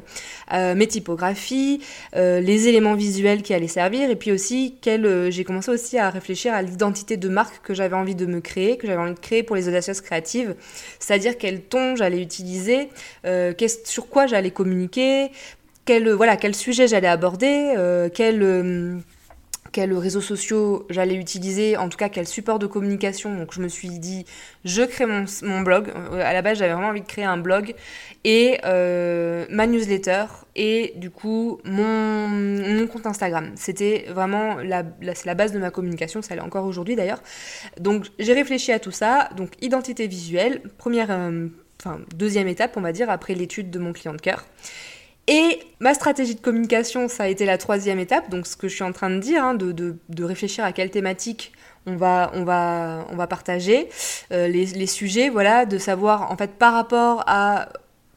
euh, 0.54 0.74
mes 0.76 0.88
typographies, 0.88 1.82
les 2.14 2.68
éléments 2.68 2.94
visuels 2.94 3.42
qui 3.42 3.54
allaient 3.54 3.68
servir, 3.68 4.10
et 4.12 4.16
puis 4.16 4.32
aussi 4.32 4.76
j'ai 4.86 5.44
commencé 5.44 5.72
aussi 5.72 5.98
à 5.98 6.12
réfléchir 6.12 6.54
à 6.54 6.62
l'identité 6.62 7.18
de 7.18 7.30
marque 7.30 7.66
que 7.66 7.74
j'avais 7.74 7.96
envie 7.96 8.16
de 8.16 8.28
me 8.28 8.42
créer, 8.42 8.78
que 8.78 8.86
j'avais 8.86 9.02
envie 9.02 9.16
de 9.16 9.20
créer 9.20 9.42
pour 9.42 9.56
les 9.56 9.68
audacieuses 9.68 10.02
créatives, 10.02 10.56
c'est-à-dire 11.00 11.38
quel 11.40 11.62
ton 11.62 11.96
j'allais 11.96 12.22
utiliser, 12.22 12.90
sur 13.86 14.08
quoi 14.08 14.28
j'allais 14.28 14.52
communiquer, 14.52 15.32
quel, 15.86 16.10
voilà, 16.12 16.38
quel 16.38 16.56
sujet 16.56 16.88
j'allais 16.88 17.08
aborder, 17.08 17.74
euh, 17.78 18.10
quel, 18.14 18.42
euh, 18.42 18.98
quels 19.72 19.94
réseaux 19.94 20.22
sociaux 20.22 20.86
j'allais 20.90 21.16
utiliser, 21.16 21.78
en 21.78 21.90
tout 21.90 21.98
cas 21.98 22.10
quel 22.10 22.28
support 22.28 22.60
de 22.60 22.68
communication. 22.68 23.36
Donc 23.36 23.54
je 23.54 23.62
me 23.62 23.68
suis 23.68 23.90
dit, 24.00 24.26
je 24.64 24.84
crée 24.84 25.06
mon, 25.06 25.26
mon 25.42 25.62
blog. 25.62 25.92
Euh, 25.96 26.22
à 26.24 26.34
la 26.34 26.42
base, 26.42 26.60
j'avais 26.60 26.74
vraiment 26.74 26.90
envie 26.90 27.02
de 27.02 27.08
créer 27.08 27.26
un 27.26 27.38
blog 27.38 27.74
et 28.24 28.60
ma 28.64 29.68
newsletter 29.68 30.26
et 30.56 30.94
du 30.96 31.10
coup 31.10 31.60
mon, 31.66 32.28
mon 32.30 32.88
compte 32.88 33.06
Instagram. 33.06 33.52
C'était 33.56 34.06
vraiment 34.10 34.56
la, 34.56 34.84
la, 35.02 35.14
la 35.26 35.34
base 35.34 35.52
de 35.52 35.60
ma 35.60 35.72
communication, 35.72 36.22
ça 36.22 36.36
l'est 36.36 36.42
encore 36.42 36.66
aujourd'hui 36.66 36.96
d'ailleurs. 36.96 37.22
Donc 37.80 38.06
j'ai 38.20 38.34
réfléchi 38.34 38.72
à 38.72 38.80
tout 38.80 38.92
ça. 38.92 39.30
Donc 39.36 39.52
identité 39.62 40.08
visuelle, 40.08 40.62
première 40.78 41.10
enfin, 41.80 42.00
deuxième 42.16 42.48
étape, 42.48 42.78
on 42.78 42.82
va 42.82 42.94
dire, 42.94 43.10
après 43.10 43.34
l'étude 43.36 43.70
de 43.70 43.80
mon 43.80 43.92
client 43.92 44.14
de 44.14 44.22
cœur. 44.22 44.46
Et 45.28 45.60
ma 45.80 45.94
stratégie 45.94 46.36
de 46.36 46.42
communication, 46.42 47.08
ça 47.08 47.24
a 47.24 47.28
été 47.28 47.46
la 47.46 47.58
troisième 47.58 48.00
étape, 48.00 48.30
donc 48.30 48.46
ce 48.46 48.58
que 48.58 48.68
je 48.68 48.76
suis 48.76 48.84
en 48.84 48.92
train 48.92 49.10
de 49.10 49.20
dire, 49.20 49.44
hein, 49.44 49.54
de, 49.54 50.24
réfléchir 50.24 50.66
à 50.66 50.74
quelle 50.74 50.90
thématique 50.90 51.54
on 51.86 51.96
va, 51.96 53.28
partager, 53.30 53.88
euh, 54.32 54.48
les, 54.48 54.66
les, 54.66 54.88
sujets, 54.88 55.30
voilà, 55.30 55.66
de 55.66 55.78
savoir 55.78 56.32
en 56.32 56.38
fait 56.38 56.52
par 56.52 56.74
rapport 56.74 57.24
à 57.28 57.70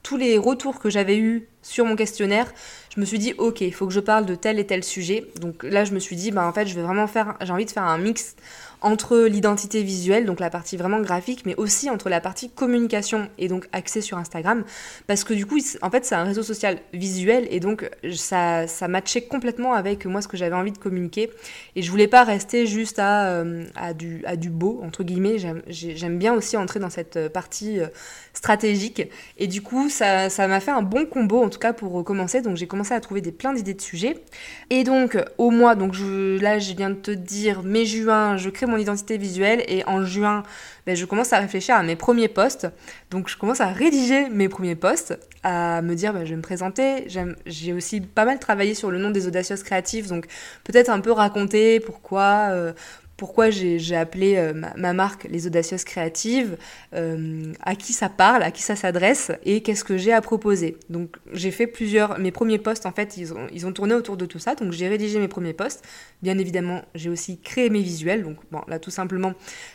tous 0.02 0.16
les 0.16 0.38
retours 0.38 0.78
que 0.78 0.88
j'avais 0.88 1.16
eus 1.16 1.48
sur 1.62 1.84
mon 1.84 1.96
questionnaire, 1.96 2.52
je 2.94 3.00
me 3.00 3.04
suis 3.04 3.18
dit 3.18 3.34
ok, 3.38 3.60
il 3.60 3.74
faut 3.74 3.86
que 3.86 3.92
je 3.92 4.00
parle 4.00 4.24
de 4.24 4.34
tel 4.34 4.58
et 4.58 4.66
tel 4.66 4.84
sujet. 4.84 5.26
Donc 5.40 5.64
là, 5.64 5.84
je 5.84 5.92
me 5.92 5.98
suis 5.98 6.16
dit, 6.16 6.30
bah 6.30 6.46
en 6.46 6.52
fait, 6.52 6.66
je 6.66 6.74
vais 6.74 6.82
vraiment 6.82 7.06
faire, 7.06 7.36
j'ai 7.42 7.52
envie 7.52 7.64
de 7.64 7.70
faire 7.70 7.82
un 7.82 7.98
mix 7.98 8.36
entre 8.80 9.24
l'identité 9.26 9.82
visuelle, 9.82 10.26
donc 10.26 10.40
la 10.40 10.50
partie 10.50 10.76
vraiment 10.76 11.00
graphique, 11.00 11.44
mais 11.46 11.54
aussi 11.56 11.90
entre 11.90 12.08
la 12.08 12.20
partie 12.20 12.50
communication 12.50 13.28
et 13.38 13.48
donc 13.48 13.68
accès 13.72 14.00
sur 14.00 14.18
Instagram, 14.18 14.64
parce 15.06 15.24
que 15.24 15.34
du 15.34 15.46
coup, 15.46 15.58
en 15.82 15.90
fait, 15.90 16.04
c'est 16.04 16.14
un 16.14 16.24
réseau 16.24 16.42
social 16.42 16.78
visuel 16.92 17.46
et 17.50 17.60
donc 17.60 17.90
ça, 18.14 18.66
ça 18.66 18.88
matchait 18.88 19.22
complètement 19.22 19.72
avec 19.74 20.06
moi 20.06 20.22
ce 20.22 20.28
que 20.28 20.36
j'avais 20.36 20.54
envie 20.54 20.72
de 20.72 20.78
communiquer. 20.78 21.30
Et 21.74 21.82
je 21.82 21.90
voulais 21.90 22.08
pas 22.08 22.24
rester 22.24 22.66
juste 22.66 22.98
à, 22.98 23.28
euh, 23.28 23.64
du, 23.96 24.22
à 24.26 24.36
du 24.36 24.50
beau, 24.50 24.80
entre 24.84 25.04
guillemets. 25.04 25.36
J'aime 25.68 26.18
bien 26.18 26.34
aussi 26.34 26.56
entrer 26.56 26.80
dans 26.80 26.90
cette 26.90 27.28
partie 27.28 27.80
euh, 27.80 27.86
stratégique. 28.32 29.02
Et 29.38 29.46
du 29.46 29.62
coup, 29.62 29.88
ça 29.88 30.28
m'a 30.38 30.60
fait 30.60 30.70
un 30.70 30.82
bon 30.82 31.06
combo, 31.06 31.42
en 31.42 31.48
tout 31.48 31.58
cas 31.58 31.72
pour 31.72 32.04
commencer. 32.04 32.42
Donc 32.42 32.56
j'ai 32.56 32.66
commencé 32.66 32.94
à 32.94 33.00
trouver 33.00 33.20
des 33.20 33.32
plein 33.32 33.52
d'idées 33.52 33.74
de 33.74 33.80
sujets. 33.80 34.22
Et 34.70 34.84
donc, 34.84 35.18
au 35.38 35.50
mois, 35.50 35.74
donc 35.74 35.94
là, 36.40 36.58
je 36.58 36.74
viens 36.74 36.90
de 36.90 36.94
te 36.94 37.10
dire, 37.10 37.62
mai-juin, 37.62 38.36
je 38.36 38.50
crée 38.50 38.65
mon 38.66 38.76
identité 38.76 39.18
visuelle 39.18 39.64
et 39.68 39.84
en 39.86 40.04
juin, 40.04 40.42
ben, 40.86 40.96
je 40.96 41.04
commence 41.04 41.32
à 41.32 41.38
réfléchir 41.38 41.74
à 41.74 41.82
mes 41.82 41.96
premiers 41.96 42.28
posts. 42.28 42.68
Donc 43.10 43.28
je 43.28 43.36
commence 43.36 43.60
à 43.60 43.68
rédiger 43.68 44.28
mes 44.28 44.48
premiers 44.48 44.74
posts, 44.74 45.18
à 45.42 45.82
me 45.82 45.94
dire 45.94 46.12
ben, 46.12 46.24
je 46.24 46.30
vais 46.30 46.36
me 46.36 46.42
présenter. 46.42 47.06
J'ai 47.46 47.72
aussi 47.72 48.00
pas 48.00 48.24
mal 48.24 48.38
travaillé 48.38 48.74
sur 48.74 48.90
le 48.90 48.98
nom 48.98 49.10
des 49.10 49.26
audacieuses 49.26 49.62
créatives, 49.62 50.08
donc 50.08 50.26
peut-être 50.64 50.90
un 50.90 51.00
peu 51.00 51.12
raconter 51.12 51.80
pourquoi, 51.80 52.48
euh, 52.50 52.72
pourquoi 53.16 53.48
j'ai 53.50 53.96
appelé 53.96 54.36
euh, 54.36 54.52
ma, 54.76 54.92
marque 54.92 55.24
Les 55.24 55.46
Audacieuses 55.46 55.84
Créatives, 55.84 56.58
euh, 56.94 57.52
à 57.62 57.74
qui 57.74 57.92
ça 57.92 58.08
parle, 58.08 58.42
à 58.42 58.50
qui 58.50 58.62
ça 58.62 58.76
s'adresse 58.76 59.32
et 59.44 59.62
qu'est-ce 59.62 59.84
que 59.84 59.96
j'ai 59.96 60.12
à 60.12 60.20
proposer. 60.20 60.76
Donc 60.90 61.16
j'ai 61.32 61.50
fait 61.50 61.66
plusieurs, 61.66 62.18
mes 62.18 62.30
premiers 62.30 62.58
posts 62.58 62.84
en 62.84 62.92
fait, 62.92 63.16
ils 63.16 63.34
ont, 63.66 63.72
tourné 63.72 63.94
autour 63.94 64.16
de 64.16 64.26
tout 64.26 64.38
ça, 64.38 64.54
donc 64.54 64.72
j'ai 64.72 64.88
rédigé 64.88 65.18
mes 65.18 65.28
premiers 65.28 65.54
posts. 65.54 65.84
Bien 66.22 66.36
évidemment, 66.38 66.82
j'ai 66.94 67.08
aussi 67.08 67.40
créé 67.40 67.70
mes 67.70 67.80
visuels, 67.80 68.22
donc 68.22 68.36
bon, 68.50 68.60
là 68.68 68.78
tout 68.78 68.90
simplement, 68.90 69.32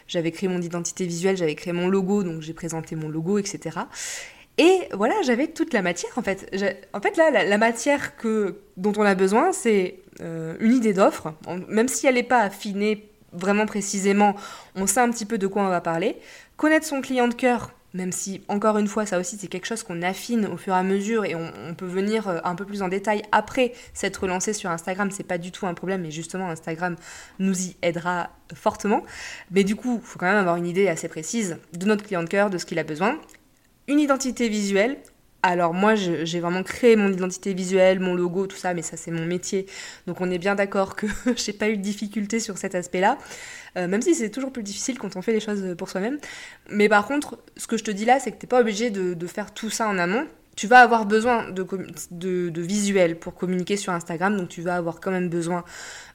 j'avais 0.07 0.31
créé 0.31 0.47
mon 0.47 0.61
identité 0.61 1.05
visuelle, 1.05 1.35
j'avais 1.35 1.55
créé 1.55 1.73
mon 1.73 1.87
logo, 1.87 2.23
donc 2.23 2.41
j'ai 2.41 2.53
présenté 2.53 2.95
mon 2.95 3.09
logo, 3.09 3.39
etc. 3.39 3.79
Et 4.57 4.81
voilà, 4.93 5.15
j'avais 5.23 5.47
toute 5.47 5.73
la 5.73 5.81
matière 5.81 6.11
en 6.17 6.21
fait. 6.21 6.55
En 6.93 7.01
fait, 7.01 7.17
là, 7.17 7.43
la, 7.43 7.57
matière 7.57 8.15
que, 8.17 8.59
dont 8.77 8.93
on 8.97 9.01
a 9.01 9.15
besoin, 9.15 9.51
c'est 9.51 9.99
euh, 10.19 10.55
une 10.59 10.73
idée 10.73 10.93
d'offre, 10.93 11.33
même 11.69 11.87
si 11.87 12.05
elle 12.05 12.15
n'est 12.15 12.23
pas 12.23 12.41
affinée 12.41 13.10
vraiment 13.33 13.65
précisément, 13.65 14.35
on 14.75 14.87
sait 14.87 14.99
un 14.99 15.09
petit 15.09 15.25
peu 15.25 15.37
de 15.37 15.47
quoi 15.47 15.63
on 15.63 15.69
va 15.69 15.81
parler. 15.81 16.17
Connaître 16.57 16.85
son 16.85 17.01
client 17.01 17.27
de 17.27 17.33
cœur, 17.33 17.71
même 17.93 18.11
si, 18.11 18.41
encore 18.47 18.77
une 18.77 18.87
fois, 18.87 19.05
ça 19.05 19.19
aussi, 19.19 19.37
c'est 19.37 19.47
quelque 19.47 19.65
chose 19.65 19.83
qu'on 19.83 20.01
affine 20.01 20.45
au 20.45 20.55
fur 20.55 20.73
et 20.73 20.77
à 20.77 20.83
mesure 20.83 21.25
et 21.25 21.35
on, 21.35 21.73
peut 21.75 21.85
venir 21.85 22.27
euh, 22.27 22.39
un 22.43 22.55
peu 22.55 22.65
plus 22.65 22.81
en 22.81 22.87
détail 22.87 23.21
après 23.31 23.73
s'être 23.93 24.17
relancé 24.17 24.53
sur 24.53 24.69
Instagram. 24.69 25.11
C'est 25.11 25.23
pas 25.27 25.37
du 25.37 25.51
tout 25.51 25.67
un 25.67 25.73
problème 25.73 26.05
et 26.05 26.11
justement, 26.11 26.49
Instagram 26.49 26.95
nous 27.39 27.67
y 27.67 27.75
aidera 27.81 28.29
fortement. 28.53 29.03
Mais 29.51 29.63
du 29.63 29.75
coup, 29.75 29.99
il 30.01 30.07
faut 30.07 30.19
quand 30.19 30.27
même 30.27 30.37
avoir 30.37 30.55
une 30.55 30.67
idée 30.67 30.87
assez 30.87 31.09
précise 31.09 31.57
de 31.73 31.85
notre 31.85 32.03
client 32.03 32.23
de 32.23 32.29
cœur, 32.29 32.49
de 32.49 32.57
ce 32.57 32.65
qu'il 32.65 32.79
a 32.79 32.83
besoin. 32.83 33.19
Une 33.87 33.99
identité 33.99 34.47
visuelle, 34.47 34.97
alors 35.43 35.73
moi, 35.73 35.95
j'ai 35.95 36.39
vraiment 36.39 36.63
créé 36.63 36.95
mon 36.95 37.11
identité 37.11 37.53
visuelle, 37.53 37.99
mon 37.99 38.13
logo, 38.13 38.47
tout 38.47 38.57
ça, 38.57 38.73
mais 38.73 38.81
ça 38.81 38.97
c'est 38.97 39.11
mon 39.11 39.25
métier. 39.25 39.65
Donc 40.07 40.21
on 40.21 40.29
est 40.29 40.37
bien 40.37 40.55
d'accord 40.55 40.95
que 40.95 41.07
j'ai 41.35 41.53
pas 41.53 41.69
eu 41.69 41.77
de 41.77 41.81
difficulté 41.81 42.39
sur 42.39 42.57
cet 42.57 42.75
aspect-là. 42.75 43.17
Euh, 43.77 43.87
même 43.87 44.01
si 44.01 44.13
c'est 44.15 44.29
toujours 44.29 44.51
plus 44.51 44.63
difficile 44.63 44.99
quand 44.99 45.15
on 45.15 45.21
fait 45.21 45.31
les 45.31 45.39
choses 45.39 45.75
pour 45.77 45.89
soi-même. 45.89 46.19
Mais 46.69 46.89
par 46.89 47.07
contre, 47.07 47.39
ce 47.57 47.67
que 47.67 47.77
je 47.77 47.83
te 47.83 47.91
dis 47.91 48.05
là, 48.05 48.19
c'est 48.19 48.31
que 48.31 48.37
t'es 48.37 48.47
pas 48.47 48.59
obligé 48.59 48.89
de, 48.89 49.13
de, 49.13 49.27
faire 49.27 49.53
tout 49.53 49.69
ça 49.69 49.87
en 49.87 49.97
amont 49.97 50.27
tu 50.61 50.67
vas 50.67 50.81
avoir 50.81 51.07
besoin 51.07 51.49
de, 51.49 51.65
de, 52.11 52.49
de, 52.49 52.61
visuels 52.61 53.17
pour 53.17 53.33
communiquer 53.33 53.77
sur 53.77 53.93
Instagram, 53.93 54.37
donc 54.37 54.49
tu 54.49 54.61
vas 54.61 54.75
avoir 54.75 54.99
quand 54.99 55.09
même 55.09 55.27
besoin 55.27 55.63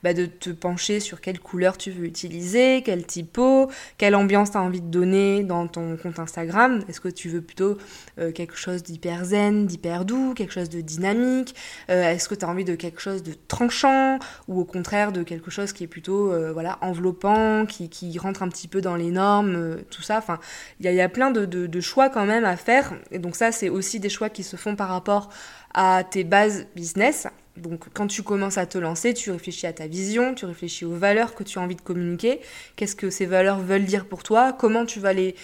bah, 0.04 0.14
de 0.14 0.26
te 0.26 0.50
pencher 0.50 1.00
sur 1.00 1.20
quelle 1.20 1.40
couleur 1.40 1.76
tu 1.76 1.90
veux 1.90 2.04
utiliser, 2.04 2.82
quel 2.84 3.04
typo, 3.04 3.68
quelle 3.98 4.14
ambiance 4.14 4.52
tu 4.52 4.56
as 4.56 4.62
envie 4.62 4.80
de 4.80 4.86
donner 4.86 5.42
dans 5.42 5.66
ton 5.66 5.96
compte 5.96 6.20
Instagram. 6.20 6.84
Est-ce 6.88 7.00
que 7.00 7.08
tu 7.08 7.28
veux 7.28 7.40
plutôt 7.40 7.76
euh, 8.20 8.30
quelque 8.30 8.56
chose 8.56 8.84
d'hyper 8.84 9.24
zen, 9.24 9.66
d'hyper 9.66 10.04
doux, 10.04 10.32
quelque 10.34 10.52
chose 10.52 10.68
de 10.68 10.80
dynamique? 10.80 11.56
Euh, 11.90 12.12
Est-ce 12.12 12.28
que 12.28 12.36
tu 12.36 12.44
as 12.44 12.48
envie 12.48 12.64
de 12.64 12.76
quelque 12.76 13.00
chose 13.00 13.24
de 13.24 13.32
tranchant 13.48 14.20
ou 14.46 14.60
au 14.60 14.64
contraire 14.64 15.10
de 15.10 15.24
quelque 15.24 15.50
chose 15.50 15.72
qui 15.72 15.82
est 15.82 15.88
plutôt 15.88 16.32
euh, 16.32 16.52
voilà, 16.52 16.78
enveloppant, 16.82 17.66
qui, 17.66 17.88
qui, 17.88 18.16
rentre 18.16 18.44
un 18.44 18.48
petit 18.48 18.68
peu 18.68 18.80
dans 18.80 18.94
les 18.94 19.10
normes, 19.10 19.78
tout 19.90 20.02
ça? 20.02 20.18
Enfin, 20.18 20.38
il 20.78 20.88
y, 20.88 20.94
y, 20.94 21.00
a 21.00 21.08
plein 21.08 21.32
de, 21.32 21.44
de, 21.46 21.80
choix 21.80 22.10
quand 22.10 22.26
même 22.26 22.44
à 22.44 22.56
faire. 22.56 22.94
Et 23.10 23.18
donc 23.18 23.34
ça, 23.34 23.50
c'est 23.50 23.68
aussi 23.68 23.98
des 23.98 24.08
choix 24.08 24.28
qui 24.36 24.44
se 24.44 24.56
font 24.56 24.76
par 24.76 24.88
rapport 24.88 25.30
à 25.74 26.04
tes 26.04 26.24
bases 26.24 26.66
business. 26.76 27.26
Donc 27.56 27.86
quand 27.94 28.06
tu 28.06 28.22
commences 28.22 28.58
à 28.58 28.66
te 28.66 28.76
lancer, 28.76 29.14
tu 29.14 29.30
réfléchis 29.30 29.66
à 29.66 29.72
ta 29.72 29.86
vision, 29.86 30.34
tu 30.34 30.44
réfléchis 30.44 30.84
aux 30.84 30.94
valeurs 30.94 31.34
que 31.34 31.42
tu 31.42 31.58
as 31.58 31.62
envie 31.62 31.74
de 31.74 31.80
communiquer, 31.80 32.40
qu'est-ce 32.76 32.94
que 32.94 33.08
ces 33.08 33.24
valeurs 33.24 33.60
veulent 33.60 33.86
dire 33.86 34.04
pour 34.04 34.22
toi, 34.22 34.52
comment 34.52 34.84
tu 34.84 35.00
vas 35.00 35.14
les, 35.14 35.34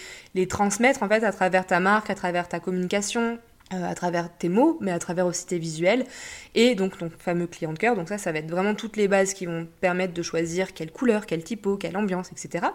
transmettre 0.46 1.02
en 1.02 1.08
fait 1.08 1.24
à 1.24 1.32
travers 1.32 1.66
ta 1.66 1.80
marque, 1.80 2.10
à 2.10 2.14
travers 2.14 2.48
ta 2.48 2.60
communication, 2.60 3.38
euh, 3.72 3.90
à 3.90 3.94
travers 3.94 4.28
tes 4.36 4.50
mots, 4.50 4.76
mais 4.82 4.90
à 4.90 4.98
travers 4.98 5.24
aussi 5.24 5.46
tes 5.46 5.58
visuels, 5.58 6.04
et 6.54 6.74
donc 6.74 6.98
ton 6.98 7.10
fameux 7.18 7.46
client 7.46 7.72
de 7.72 7.78
cœur. 7.78 7.96
Donc 7.96 8.10
ça, 8.10 8.18
ça 8.18 8.30
va 8.30 8.40
être 8.40 8.50
vraiment 8.50 8.74
toutes 8.74 8.98
les 8.98 9.08
bases 9.08 9.32
qui 9.32 9.46
vont 9.46 9.66
permettre 9.80 10.12
de 10.12 10.22
choisir 10.22 10.74
quelle 10.74 10.92
couleur, 10.92 11.24
quel 11.24 11.42
typo, 11.42 11.78
quelle 11.78 11.96
ambiance, 11.96 12.30
etc. 12.30 12.66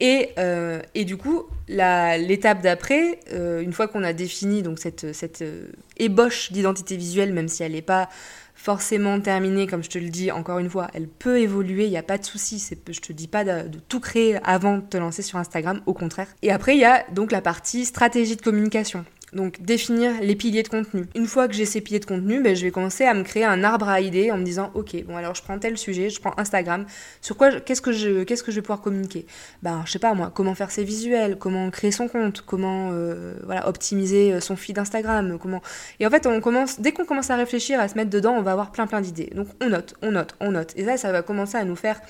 Et, 0.00 0.30
euh, 0.38 0.80
et, 0.94 1.04
du 1.04 1.16
coup, 1.16 1.44
l'étape 1.68 2.62
d'après, 2.62 3.20
euh, 3.32 3.60
une 3.60 3.72
fois 3.72 3.86
qu'on 3.86 4.02
a 4.02 4.14
défini 4.14 4.64
cette, 4.76 5.42
euh, 5.42 5.66
ébauche 5.98 6.52
d'identité 6.52 6.96
visuelle, 6.96 7.34
même 7.34 7.48
si 7.48 7.62
elle 7.62 7.72
n'est 7.72 7.82
pas 7.82 8.08
forcément 8.54 9.20
terminée, 9.20 9.66
comme 9.66 9.82
je 9.82 9.90
te 9.90 9.98
le 9.98 10.08
dis 10.08 10.30
encore 10.30 10.58
une 10.58 10.68
fois, 10.68 10.88
elle 10.94 11.06
peut 11.06 11.38
évoluer, 11.38 11.84
il 11.84 11.90
n'y 11.90 11.98
a 11.98 12.02
pas 12.02 12.18
de 12.18 12.24
souci, 12.24 12.62
je 12.90 13.00
te 13.00 13.12
dis 13.12 13.28
pas 13.28 13.44
de, 13.44 13.68
de, 13.68 13.78
tout 13.78 14.00
créer 14.00 14.38
avant 14.44 14.78
de 14.78 14.82
te 14.82 14.96
lancer 14.96 15.22
sur 15.22 15.38
Instagram, 15.38 15.80
au 15.86 15.94
contraire. 15.94 16.28
Et 16.42 16.50
après, 16.50 16.76
il 16.76 16.80
y 16.80 16.84
a 16.84 17.04
donc 17.12 17.32
la 17.32 17.40
partie 17.40 17.84
stratégie 17.84 18.36
de 18.36 18.42
communication. 18.42 19.04
Donc 19.32 19.60
définir 19.62 20.20
les 20.20 20.34
piliers 20.34 20.62
de 20.62 20.68
contenu. 20.68 21.06
Une 21.14 21.26
fois 21.26 21.46
que 21.46 21.54
j'ai 21.54 21.64
ces 21.64 21.80
piliers 21.80 22.00
de 22.00 22.04
contenu, 22.04 22.42
ben, 22.42 22.56
je 22.56 22.64
vais 22.64 22.70
commencer 22.70 23.04
à 23.04 23.14
me 23.14 23.22
créer 23.22 23.44
un 23.44 23.62
arbre 23.62 23.88
à 23.88 24.00
idées 24.00 24.30
en 24.30 24.38
me 24.38 24.44
disant 24.44 24.70
ok 24.74 25.04
bon 25.04 25.16
alors 25.16 25.34
je 25.34 25.42
prends 25.42 25.58
tel 25.58 25.78
sujet, 25.78 26.10
je 26.10 26.20
prends 26.20 26.34
Instagram, 26.36 26.86
sur 27.20 27.36
quoi 27.36 27.60
qu'est-ce 27.60 27.80
que 27.80 27.92
je 27.92 28.24
qu'est-ce 28.24 28.42
que 28.42 28.50
je 28.50 28.56
vais 28.56 28.62
pouvoir 28.62 28.80
communiquer? 28.80 29.26
Ben 29.62 29.82
je 29.86 29.92
sais 29.92 29.98
pas 29.98 30.14
moi, 30.14 30.32
comment 30.34 30.54
faire 30.54 30.70
ses 30.70 30.84
visuels, 30.84 31.36
comment 31.38 31.70
créer 31.70 31.92
son 31.92 32.08
compte, 32.08 32.42
comment 32.42 32.90
euh, 32.92 33.34
voilà 33.44 33.68
optimiser 33.68 34.32
euh, 34.32 34.40
son 34.40 34.56
feed 34.56 34.78
Instagram, 34.78 35.38
comment 35.40 35.62
et 36.00 36.06
en 36.06 36.10
fait 36.10 36.26
on 36.26 36.40
commence 36.40 36.80
dès 36.80 36.92
qu'on 36.92 37.04
commence 37.04 37.30
à 37.30 37.36
réfléchir 37.36 37.78
à 37.78 37.88
se 37.88 37.94
mettre 37.94 38.10
dedans, 38.10 38.32
on 38.32 38.42
va 38.42 38.52
avoir 38.52 38.72
plein 38.72 38.86
plein 38.86 39.00
d'idées. 39.00 39.30
Donc 39.34 39.48
on 39.60 39.68
note, 39.68 39.94
on 40.02 40.12
note, 40.12 40.34
on 40.40 40.52
note 40.52 40.72
et 40.76 40.84
ça 40.84 40.96
ça 40.96 41.12
va 41.12 41.22
commencer 41.22 41.56
à 41.56 41.64
nous 41.64 41.76
faire 41.76 42.00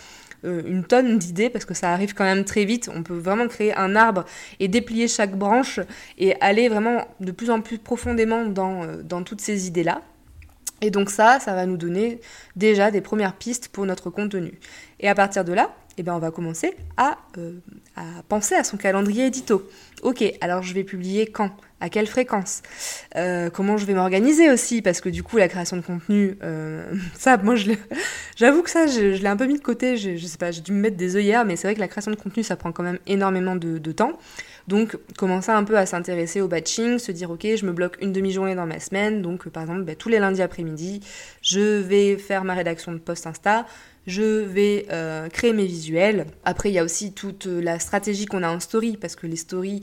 euh, 0.44 0.62
une 0.66 0.85
tonne 0.85 1.18
d'idées 1.18 1.50
parce 1.50 1.64
que 1.64 1.75
ça 1.75 1.90
arrive 1.92 2.14
quand 2.14 2.25
même 2.25 2.44
très 2.44 2.64
vite. 2.64 2.90
On 2.94 3.02
peut 3.02 3.16
vraiment 3.16 3.49
créer 3.49 3.75
un 3.75 3.97
arbre 3.97 4.25
et 4.59 4.68
déplier 4.68 5.09
chaque 5.09 5.37
branche 5.37 5.80
et 6.18 6.35
aller 6.40 6.68
vraiment 6.68 7.06
de 7.20 7.32
plus 7.32 7.50
en 7.50 7.61
plus 7.61 7.78
profondément 7.78 8.47
dans, 8.47 8.82
euh, 8.82 9.02
dans 9.02 9.23
toutes 9.23 9.40
ces 9.40 9.66
idées-là. 9.66 10.00
Et 10.82 10.90
donc 10.90 11.11
ça, 11.11 11.40
ça 11.40 11.54
va 11.54 11.66
nous 11.66 11.76
donner 11.76 12.20
déjà 12.56 12.90
des 12.90 13.00
premières 13.00 13.35
pistes 13.35 13.68
pour 13.68 13.85
notre 13.85 14.09
contenu. 14.11 14.59
Et 14.99 15.09
à 15.09 15.14
partir 15.14 15.44
de 15.44 15.52
là, 15.52 15.75
eh 16.00 16.02
bien, 16.02 16.14
on 16.14 16.19
va 16.19 16.30
commencer 16.30 16.75
à, 16.97 17.19
euh, 17.37 17.59
à 17.95 18.23
penser 18.26 18.54
à 18.54 18.64
son 18.64 18.78
calendrier 18.78 19.26
édito. 19.26 19.69
Ok, 20.02 20.25
alors 20.40 20.62
je 20.62 20.73
vais 20.73 20.83
publier 20.83 21.26
quand? 21.26 21.50
À 21.83 21.90
quelle 21.90 22.07
fréquence, 22.07 22.62
euh, 23.16 23.49
comment 23.49 23.78
je 23.78 23.87
vais 23.87 23.95
m'organiser 23.95 24.50
aussi, 24.50 24.83
parce 24.83 25.00
que 25.00 25.09
du 25.09 25.23
coup 25.23 25.38
la 25.38 25.49
création 25.49 25.76
de 25.76 25.83
contenu, 25.83 26.37
euh, 26.42 26.85
ça, 27.14 27.37
moi 27.38 27.54
j'avoue 28.37 28.62
que 28.62 28.71
ça, 28.71 28.87
je, 28.87 29.16
l'ai 29.21 29.26
un 29.26 29.37
peu 29.37 29.47
mis 29.47 29.59
de 29.59 29.62
côté, 29.62 29.97
je, 29.97 30.16
je 30.16 30.26
sais 30.26 30.37
pas, 30.38 30.50
j'ai 30.50 30.61
dû 30.61 30.73
me 30.73 30.80
mettre 30.80 30.97
des 30.97 31.16
œillères, 31.16 31.45
mais 31.45 31.57
c'est 31.57 31.69
vrai 31.69 31.75
que 31.75 31.80
la 31.80 31.88
création 31.88 32.11
de 32.11 32.16
contenu, 32.16 32.42
ça 32.42 32.57
prend 32.57 32.73
quand 32.73 32.83
même 32.83 32.99
énormément 33.07 33.57
de, 33.57 33.92
temps. 33.92 34.12
Donc 34.70 34.96
commencer 35.18 35.50
un 35.50 35.64
peu 35.64 35.76
à 35.76 35.84
s'intéresser 35.84 36.40
au 36.40 36.46
batching, 36.46 37.00
se 37.00 37.10
dire 37.10 37.28
ok, 37.32 37.44
je 37.56 37.66
me 37.66 37.72
bloque 37.72 37.98
une 38.00 38.12
demi-journée 38.12 38.54
dans 38.54 38.66
ma 38.66 38.78
semaine, 38.78 39.20
donc 39.20 39.48
par 39.48 39.64
exemple 39.64 39.82
bah, 39.82 39.96
tous 39.96 40.08
les 40.08 40.20
lundis 40.20 40.42
après-midi, 40.42 41.00
je 41.42 41.80
vais 41.80 42.16
faire 42.16 42.44
ma 42.44 42.54
rédaction 42.54 42.92
de 42.92 42.98
post 42.98 43.26
Insta, 43.26 43.66
je 44.06 44.22
vais 44.22 44.86
euh, 44.92 45.28
créer 45.28 45.52
mes 45.52 45.66
visuels. 45.66 46.26
Après, 46.44 46.70
il 46.70 46.74
y 46.74 46.78
a 46.78 46.84
aussi 46.84 47.12
toute 47.12 47.46
la 47.46 47.80
stratégie 47.80 48.26
qu'on 48.26 48.44
a 48.44 48.48
en 48.48 48.60
story, 48.60 48.96
parce 48.96 49.16
que 49.16 49.26
les 49.26 49.34
stories, 49.34 49.80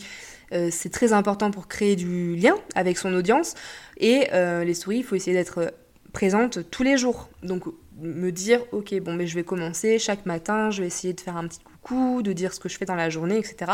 euh, 0.54 0.70
c'est 0.72 0.90
très 0.90 1.12
important 1.12 1.52
pour 1.52 1.68
créer 1.68 1.98
du 1.98 2.38
lien 2.38 2.56
avec 2.74 2.98
son 2.98 3.14
audience. 3.14 3.56
Et 3.98 4.30
euh, 4.32 4.64
les 4.64 4.74
stories, 4.74 5.00
il 5.00 5.04
faut 5.04 5.16
essayer 5.16 5.36
d'être 5.36 5.74
présente 6.14 6.60
tous 6.72 6.84
les 6.84 6.98
jours. 6.98 7.28
Donc 7.44 7.66
me 8.00 8.32
dire, 8.32 8.62
ok, 8.72 8.98
bon, 9.02 9.14
mais 9.14 9.28
je 9.28 9.36
vais 9.36 9.44
commencer 9.44 10.00
chaque 10.00 10.26
matin, 10.26 10.72
je 10.72 10.82
vais 10.82 10.88
essayer 10.88 11.14
de 11.14 11.20
faire 11.20 11.36
un 11.36 11.46
petit 11.46 11.60
de 11.96 12.34
dire 12.34 12.54
ce 12.54 12.60
que 12.60 12.70
je 12.70 12.78
fais 12.78 12.86
dans 12.86 12.96
la 12.96 13.10
journée, 13.10 13.38
etc. 13.38 13.72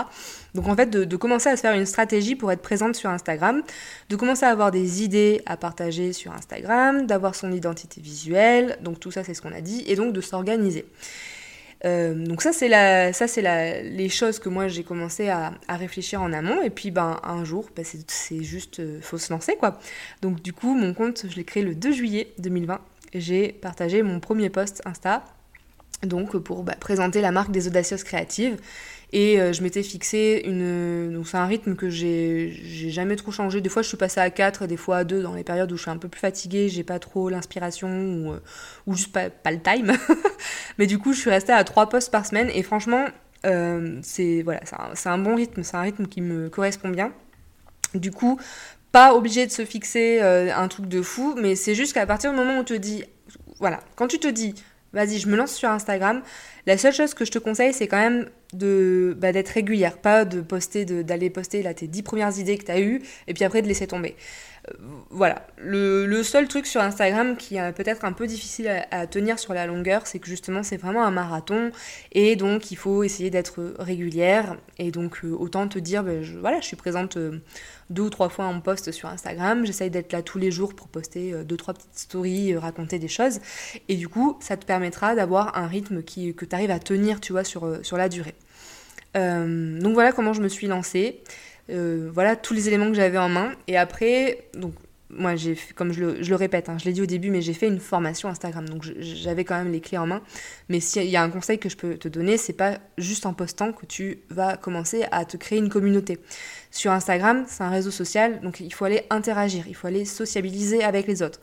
Donc 0.53 0.67
en 0.67 0.75
fait, 0.75 0.89
de, 0.89 1.15
commencer 1.15 1.49
à 1.49 1.55
se 1.55 1.61
faire 1.61 1.73
une 1.73 1.85
stratégie 1.85 2.35
pour 2.35 2.51
être 2.51 2.61
présente 2.61 2.95
sur 2.95 3.09
Instagram, 3.09 3.63
de 4.09 4.15
commencer 4.15 4.45
à 4.45 4.49
avoir 4.49 4.71
des 4.71 5.03
idées 5.03 5.41
à 5.45 5.57
partager 5.57 6.13
sur 6.13 6.31
Instagram, 6.33 7.07
d'avoir 7.07 7.35
son 7.35 7.51
identité 7.51 8.01
visuelle, 8.01 8.77
donc 8.81 8.99
tout 8.99 9.11
ça 9.11 9.23
c'est 9.23 9.33
ce 9.33 9.41
qu'on 9.41 9.53
a 9.53 9.61
dit, 9.61 9.83
et 9.87 9.95
donc 9.95 10.13
de 10.13 10.21
s'organiser. 10.21 10.85
Euh, 11.85 12.13
donc 12.13 12.41
ça 12.41 12.53
c'est 12.53 12.69
la, 12.69 13.11
ça 13.11 13.27
c'est 13.27 13.83
les 13.83 14.07
choses 14.07 14.39
que 14.39 14.47
moi 14.47 14.69
j'ai 14.69 14.83
commencé 14.83 15.27
à, 15.27 15.53
à, 15.67 15.75
réfléchir 15.75 16.21
en 16.21 16.31
amont 16.31 16.61
et 16.61 16.69
puis 16.69 16.91
ben 16.91 17.19
un 17.23 17.43
jour 17.43 17.65
ben, 17.75 17.83
c'est, 17.83 18.41
juste 18.41 18.79
euh, 18.79 18.99
faut 19.01 19.17
se 19.17 19.33
lancer 19.33 19.57
quoi. 19.57 19.77
Donc 20.21 20.41
du 20.41 20.53
coup 20.53 20.73
mon 20.75 20.93
compte 20.93 21.25
je 21.27 21.35
l'ai 21.35 21.43
créé 21.43 21.61
le 21.61 21.75
2 21.75 21.91
juillet 21.91 22.33
2020. 22.37 22.79
J'ai 23.15 23.51
partagé 23.51 24.01
mon 24.01 24.21
premier 24.21 24.49
post 24.49 24.81
Insta 24.85 25.25
donc 26.05 26.37
pour 26.37 26.63
bah, 26.63 26.75
présenter 26.79 27.21
la 27.21 27.31
marque 27.31 27.51
des 27.51 27.67
audacieuses 27.67 28.03
créatives 28.03 28.57
et 29.13 29.39
euh, 29.39 29.53
je 29.53 29.61
m'étais 29.61 29.83
fixé 29.83 30.41
une. 30.45 31.13
Donc 31.13 31.27
c'est 31.27 31.37
un 31.37 31.45
rythme 31.45 31.75
que 31.75 31.87
j'ai 31.89 32.51
jamais 32.89 33.15
trop 33.15 33.31
changé. 33.31 33.61
Des 33.61 33.69
fois 33.69 33.83
je 33.83 33.87
suis 33.87 33.97
passée 33.97 34.19
à 34.19 34.29
4 34.31 34.63
et 34.63 34.67
des 34.67 34.75
fois 34.75 34.97
à 34.97 35.03
2 35.03 35.21
dans 35.21 35.35
les 35.35 35.43
périodes 35.43 35.71
où 35.71 35.77
je 35.77 35.83
suis 35.83 35.91
un 35.91 35.97
peu 35.97 36.09
plus 36.09 36.19
fatiguée, 36.19 36.67
j'ai 36.67 36.83
pas 36.83 36.97
trop 36.97 37.29
l'inspiration 37.29 37.87
ou, 37.87 38.33
euh, 38.33 38.39
ou, 38.87 38.95
juste 38.95 39.13
pas, 39.13 39.29
pas 39.29 39.51
le 39.51 39.61
time. 39.61 39.93
Mais 40.79 40.87
du 40.87 40.97
coup 40.97 41.13
je 41.13 41.19
suis 41.19 41.29
restée 41.29 41.53
à 41.53 41.63
3 41.63 41.89
posts 41.89 42.11
par 42.11 42.25
semaine 42.25 42.49
et 42.49 42.63
franchement 42.63 43.05
euh, 43.45 43.99
c'est 44.01 44.41
voilà, 44.41 44.61
un, 44.79 45.11
un, 45.11 45.17
bon 45.19 45.35
rythme, 45.35 45.61
c'est 45.61 45.77
un 45.77 45.81
rythme 45.81 46.07
qui 46.07 46.21
me 46.21 46.49
correspond 46.49 46.89
bien. 46.89 47.13
Du 47.93 48.09
coup, 48.09 48.39
pas 48.91 49.13
obligé 49.13 49.45
de 49.45 49.51
se 49.51 49.63
fixer 49.65 50.21
un 50.21 50.67
truc 50.67 50.87
de 50.87 51.03
fou, 51.03 51.35
mais 51.37 51.55
c'est 51.55 51.75
juste 51.75 51.93
qu'à 51.93 52.07
partir 52.07 52.31
du 52.31 52.37
moment 52.37 52.57
où 52.57 52.61
on 52.61 52.63
te 52.63 52.73
dit, 52.73 53.03
voilà, 53.59 53.81
quand 53.95 54.07
tu 54.07 54.17
te 54.17 54.27
dis, 54.27 54.55
vas-y, 54.93 55.19
je 55.19 55.27
me 55.27 55.35
lance 55.35 55.53
sur 55.53 55.69
Instagram, 55.69 56.21
la 56.65 56.77
seule 56.77 56.93
chose 56.93 57.13
que 57.13 57.25
je 57.25 57.31
te 57.31 57.39
conseille, 57.39 57.73
c'est 57.73 57.87
quand 57.87 57.99
même 57.99 58.29
de 58.53 59.15
bah, 59.17 59.31
d'être 59.31 59.49
régulière, 59.49 59.97
pas 59.97 60.25
de 60.25 60.41
poster, 60.41 60.85
d'aller 60.85 61.29
poster 61.29 61.63
là 61.63 61.73
tes 61.73 61.87
10 61.87 62.03
premières 62.03 62.37
idées 62.37 62.57
que 62.57 62.65
tu 62.65 62.71
as 62.71 62.79
eues 62.79 63.01
et 63.27 63.33
puis 63.33 63.43
après 63.43 63.61
de 63.61 63.67
laisser 63.67 63.87
tomber. 63.87 64.15
Voilà. 65.09 65.45
Le, 65.57 66.23
seul 66.23 66.47
truc 66.47 66.65
sur 66.65 66.81
Instagram 66.81 67.35
qui 67.35 67.57
est 67.57 67.73
peut-être 67.73 68.05
un 68.05 68.13
peu 68.13 68.27
difficile 68.27 68.71
à, 68.91 69.07
tenir 69.07 69.37
sur 69.39 69.53
la 69.53 69.67
longueur, 69.67 70.07
c'est 70.07 70.19
que 70.19 70.27
justement 70.27 70.63
c'est 70.63 70.77
vraiment 70.77 71.03
un 71.03 71.11
marathon 71.11 71.71
et 72.13 72.35
donc 72.35 72.71
il 72.71 72.77
faut 72.77 73.03
essayer 73.03 73.29
d'être 73.29 73.75
régulière 73.77 74.57
et 74.77 74.91
donc 74.91 75.21
autant 75.23 75.67
te 75.67 75.79
dire, 75.79 76.03
ben, 76.03 76.23
voilà, 76.39 76.61
je 76.61 76.65
suis 76.65 76.77
présente 76.77 77.17
deux 77.89 78.03
ou 78.03 78.09
trois 78.09 78.29
fois 78.29 78.45
en 78.45 78.59
post 78.59 78.91
sur 78.91 79.09
Instagram. 79.09 79.65
J'essaye 79.65 79.89
d'être 79.89 80.11
là 80.11 80.21
tous 80.21 80.39
les 80.39 80.51
jours 80.51 80.73
pour 80.73 80.87
poster 80.87 81.33
euh, 81.33 81.43
deux, 81.43 81.57
trois 81.57 81.73
petites 81.73 81.97
stories, 81.97 82.53
euh, 82.53 82.59
raconter 82.59 82.99
des 82.99 83.07
choses. 83.07 83.39
Et 83.87 83.95
du 83.95 84.09
coup, 84.09 84.37
ça 84.41 84.57
te 84.57 84.65
permettra 84.65 85.15
d'avoir 85.15 85.57
un 85.57 85.67
rythme 85.67 86.03
qui, 86.03 86.33
que 86.33 86.45
tu 86.45 86.55
arrives 86.55 86.71
à 86.71 86.79
tenir, 86.79 87.21
tu 87.21 87.31
vois, 87.31 87.43
sur, 87.43 87.65
euh, 87.65 87.83
sur 87.83 87.97
la 87.97 88.09
durée. 88.09 88.35
donc 89.13 89.93
voilà 89.93 90.11
comment 90.11 90.33
je 90.33 90.41
me 90.41 90.49
suis 90.49 90.67
lancée. 90.67 91.21
Voilà 91.69 92.35
tous 92.35 92.53
les 92.53 92.67
éléments 92.67 92.89
que 92.89 92.95
j'avais 92.95 93.17
en 93.17 93.29
main. 93.29 93.53
Et 93.67 93.77
après, 93.77 94.47
donc 94.53 94.73
moi, 95.17 95.35
j'ai 95.35 95.57
comme 95.75 95.91
je 95.93 96.03
le, 96.03 96.35
répète, 96.35 96.69
hein, 96.69 96.77
je 96.79 96.85
l'ai 96.85 96.93
dit 96.93 97.01
au 97.01 97.05
début, 97.05 97.29
mais 97.29 97.41
j'ai 97.41 97.53
fait 97.53 97.67
une 97.67 97.79
formation 97.79 98.29
Instagram, 98.29 98.67
donc 98.67 98.83
j'avais 98.99 99.43
quand 99.43 99.55
même 99.55 99.71
les 99.71 99.81
clés 99.81 99.97
en 99.97 100.07
main. 100.07 100.21
Mais 100.69 100.79
s'il 100.79 101.05
y 101.05 101.15
a 101.15 101.23
un 101.23 101.29
conseil 101.29 101.59
que 101.59 101.69
je 101.69 101.77
peux 101.77 101.95
te 101.97 102.07
donner, 102.07 102.37
c'est 102.37 102.53
pas 102.53 102.79
juste 102.97 103.25
en 103.25 103.33
postant 103.33 103.71
que 103.71 103.85
tu 103.85 104.19
vas 104.29 104.57
commencer 104.57 105.05
à 105.11 105.25
te 105.25 105.37
créer 105.37 105.59
une 105.59 105.69
communauté. 105.69 106.19
Sur 106.71 106.91
Instagram, 106.91 107.45
c'est 107.47 107.63
un 107.63 107.69
réseau 107.69 107.91
social, 107.91 108.41
donc 108.41 108.59
il 108.59 108.73
faut 108.73 108.85
aller 108.85 109.03
interagir, 109.09 109.67
il 109.67 109.75
faut 109.75 109.87
aller 109.87 110.05
sociabiliser 110.05 110.83
avec 110.83 111.07
les 111.07 111.21
autres. 111.21 111.39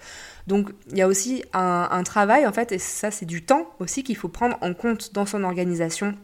Donc 0.46 0.70
il 0.90 0.98
y 0.98 1.02
a 1.02 1.08
aussi 1.08 1.44
un, 1.52 2.02
travail, 2.02 2.46
en 2.46 2.52
fait, 2.52 2.72
et 2.72 2.78
ça 2.78 3.10
c'est 3.10 3.26
du 3.26 3.42
temps 3.42 3.70
aussi 3.78 4.02
qu'il 4.02 4.16
faut 4.16 4.28
prendre 4.28 4.58
en 4.62 4.74
compte 4.74 5.12
dans 5.12 5.26
son 5.26 5.44
organisation 5.44 6.16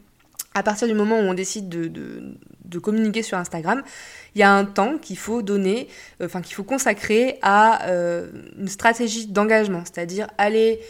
à 0.56 0.62
partir 0.62 0.88
du 0.88 0.94
moment 0.94 1.18
où 1.18 1.22
on 1.22 1.34
décide 1.34 1.68
de, 1.68 2.78
communiquer 2.78 3.22
sur 3.22 3.36
Instagram, 3.36 3.82
il 4.34 4.40
y 4.40 4.42
a 4.42 4.50
un 4.50 4.64
temps 4.64 4.96
qu'il 4.98 5.18
faut 5.18 5.42
donner, 5.42 5.88
euh, 6.20 6.26
enfin 6.26 6.40
qu'il 6.40 6.54
faut 6.54 6.64
consacrer 6.64 7.38
à 7.42 7.88
euh, 7.88 8.30
une 8.58 8.68
stratégie 8.68 9.26
d'engagement, 9.26 9.82
c'est-à-dire 9.84 10.28
aller 10.38 10.80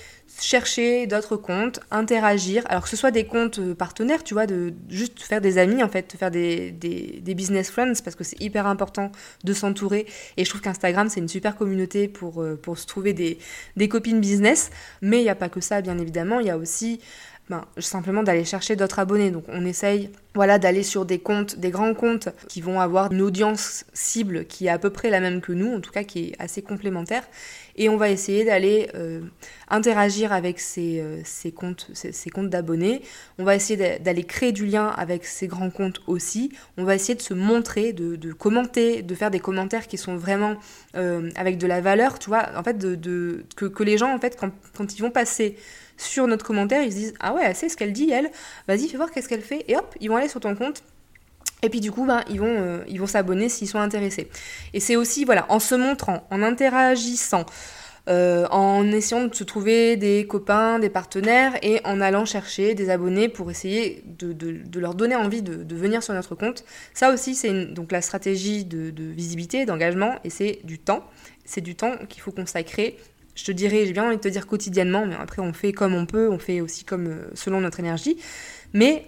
chercher 0.40 1.06
d'autres 1.06 1.37
comptes, 1.37 1.80
interagir, 1.90 2.64
alors 2.68 2.82
que 2.82 2.88
ce 2.88 2.96
soit 2.96 3.11
des 3.11 3.25
comptes 3.25 3.58
euh, 3.58 3.75
partenaires, 3.75 4.23
tu 4.25 4.35
vois, 4.35 4.46
de 4.46 4.75
juste 4.88 5.23
faire 5.23 5.40
des 5.40 5.58
amis, 5.58 5.82
en 5.82 5.88
fait, 5.88 6.16
faire 6.16 6.30
des, 6.30 6.70
des, 6.70 7.35
business 7.35 7.70
friends, 7.70 7.94
parce 8.04 8.16
que 8.16 8.25
c'est 8.25 8.40
hyper 8.40 8.66
important 8.66 9.11
de 9.44 9.52
s'entourer. 9.52 10.06
Et 10.37 10.44
je 10.44 10.50
trouve 10.50 10.61
qu'Instagram, 10.62 11.08
c'est 11.08 11.20
une 11.20 11.28
super 11.28 11.56
communauté 11.56 12.08
pour, 12.08 12.44
pour 12.62 12.78
se 12.78 12.87
trouver 12.87 13.12
des, 13.14 13.38
des 13.76 13.88
copines 13.88 14.20
business. 14.20 14.70
Mais 15.02 15.18
il 15.18 15.23
n'y 15.23 15.30
a 15.30 15.35
pas 15.35 15.49
que 15.49 15.61
ça, 15.61 15.80
bien 15.80 15.99
évidemment, 15.99 16.40
il 16.40 16.46
y 16.46 16.50
a 16.50 16.58
aussi 16.58 17.00
ben, 17.49 17.65
simplement 17.79 18.25
d'aller 18.25 18.45
chercher 18.45 18.75
d'autres 18.75 18.99
abonnés. 18.99 19.31
Donc 19.31 19.45
on 19.49 19.65
essaye 19.65 20.11
voilà, 20.35 20.59
d'aller 20.59 20.83
sur 20.83 21.07
des 21.07 21.21
comptes, 21.21 21.59
des 21.59 21.71
grands 21.71 21.95
comptes 21.95 22.29
qui 22.49 22.61
vont 22.61 22.81
avoir 22.81 23.12
une 23.12 23.23
audience 23.23 23.85
cible 23.95 24.47
qui 24.47 24.67
est 24.67 24.71
à 24.71 24.79
peu 24.79 24.91
près 24.91 25.11
la 25.11 25.21
même 25.21 25.41
que 25.41 25.53
nous, 25.53 25.73
en 25.73 25.81
tout 25.81 25.93
cas 25.93 26.03
qui 26.03 26.25
est 26.25 26.33
assez 26.41 26.61
complémentaire. 26.61 27.23
Et 27.76 27.88
on 27.88 27.97
va 27.97 28.11
essayer 28.11 28.45
d'aller 28.45 28.91
euh, 28.97 29.21
interagir 29.69 30.33
avec 30.33 30.59
ces, 30.59 30.99
euh, 30.99 31.21
ces 31.25 31.53
comptes, 31.53 31.88
ces, 31.95 32.31
comptes 32.31 32.50
d'abonnés. 32.50 33.03
On 33.38 33.45
va 33.45 33.55
essayer 33.55 33.99
d'aller 34.00 34.25
créer 34.25 34.50
du 34.50 34.67
lien 34.67 34.88
avec 34.88 35.25
ces 35.25 35.47
grands 35.47 35.71
comptes 35.71 36.00
aussi. 36.09 36.50
On 36.79 36.85
va 36.85 36.97
essayer 36.97 37.15
de 37.15 37.23
se 37.23 37.35
montrer, 37.35 37.93
de, 37.93 38.33
commenter, 38.33 39.03
de 39.03 39.15
faire 39.15 39.31
des 39.31 39.41
commentaires 39.41 39.87
qui 39.87 39.99
sont 39.99 40.17
vraiment 40.17 40.57
euh, 40.97 41.31
avec 41.37 41.59
de 41.59 41.67
la 41.67 41.81
valeur, 41.81 42.19
tu 42.19 42.29
vois, 42.29 42.49
en 42.57 42.62
fait, 42.65 42.76
de, 42.76 43.45
que, 43.55 43.67
que, 43.67 43.83
les 43.85 43.99
gens, 43.99 44.12
en 44.12 44.19
fait, 44.19 44.37
quand 44.37 44.95
ils 44.95 45.00
vont 45.00 45.11
passer 45.11 45.57
sur 45.97 46.26
notre 46.26 46.45
commentaire, 46.45 46.83
ils 46.83 46.93
se 46.93 46.97
disent 46.97 47.15
Ah 47.21 47.35
ouais, 47.35 47.55
c'est 47.55 47.69
ce 47.69 47.76
qu'elle 47.76 47.93
dit, 47.93 48.11
elle, 48.11 48.31
vas-y, 48.69 48.88
fais 48.88 48.97
voir 48.97 49.11
qu'est-ce 49.11 49.29
qu'elle 49.29 49.43
fait, 49.43 49.65
et 49.69 49.76
hop, 49.76 49.95
ils 50.00 50.09
vont 50.09 50.17
aller 50.17 50.29
sur 50.29 50.41
ton 50.41 50.55
compte. 50.55 50.83
Et 51.62 51.71
puis 51.71 51.81
du 51.81 51.91
coup, 51.91 52.05
ben, 52.05 52.23
ils 52.29 52.38
vont 52.38 52.47
euh, 52.47 53.07
s'abonner 53.07 53.49
s'ils 53.49 53.69
sont 53.69 53.79
intéressés. 53.79 54.29
Et 54.75 54.81
c'est 54.81 54.97
aussi, 54.97 55.25
voilà, 55.25 55.47
en 55.49 55.59
se 55.59 55.75
montrant, 55.75 56.26
en 56.31 56.43
interagissant, 56.43 57.47
euh, 58.09 58.47
en 58.53 58.87
essayant 58.93 59.26
de 59.26 59.35
se 59.35 59.43
trouver 59.43 59.97
des 59.97 60.26
copains, 60.29 60.79
des 60.79 60.91
partenaires 60.91 61.55
et 61.62 61.81
en 61.85 62.00
allant 62.00 62.25
chercher 62.25 62.75
des 62.75 62.88
abonnés 62.88 63.29
pour 63.29 63.50
essayer 63.50 64.05
de, 64.07 64.33
de, 64.33 64.79
leur 64.79 64.95
donner 64.95 65.17
envie 65.17 65.43
de, 65.43 65.65
de, 65.65 65.75
venir 65.75 66.05
sur 66.05 66.15
notre 66.15 66.37
compte. 66.37 66.65
Ça 66.95 67.12
aussi, 67.12 67.35
c'est 67.35 67.67
donc 67.73 67.91
la 67.91 68.03
stratégie 68.03 68.65
de, 68.65 68.93
visibilité, 69.03 69.65
d'engagement 69.65 70.15
et 70.23 70.31
c'est 70.31 70.61
du 70.62 70.79
temps. 70.79 71.05
C'est 71.45 71.62
du 71.62 71.75
temps 71.75 71.97
qu'il 72.09 72.23
faut 72.23 72.33
consacrer 72.33 72.97
je 73.37 73.45
te 73.45 73.52
dirais, 73.52 73.87
j'ai 73.87 73.93
bien 73.93 74.05
envie 74.05 74.16
de 74.16 74.21
te 74.21 74.28
dire 74.28 74.47
quotidiennement, 74.47 75.07
mais 75.07 75.14
après 75.14 75.43
on 75.43 75.52
fait 75.52 75.73
comme 75.73 75.95
on 75.95 76.07
peut, 76.07 76.28
on 76.28 76.38
fait 76.38 76.61
aussi 76.61 76.85
comme 76.85 77.07
euh, 77.07 77.31
selon 77.35 77.61
notre 77.61 77.78
énergie. 77.78 78.16
Mais 78.73 79.05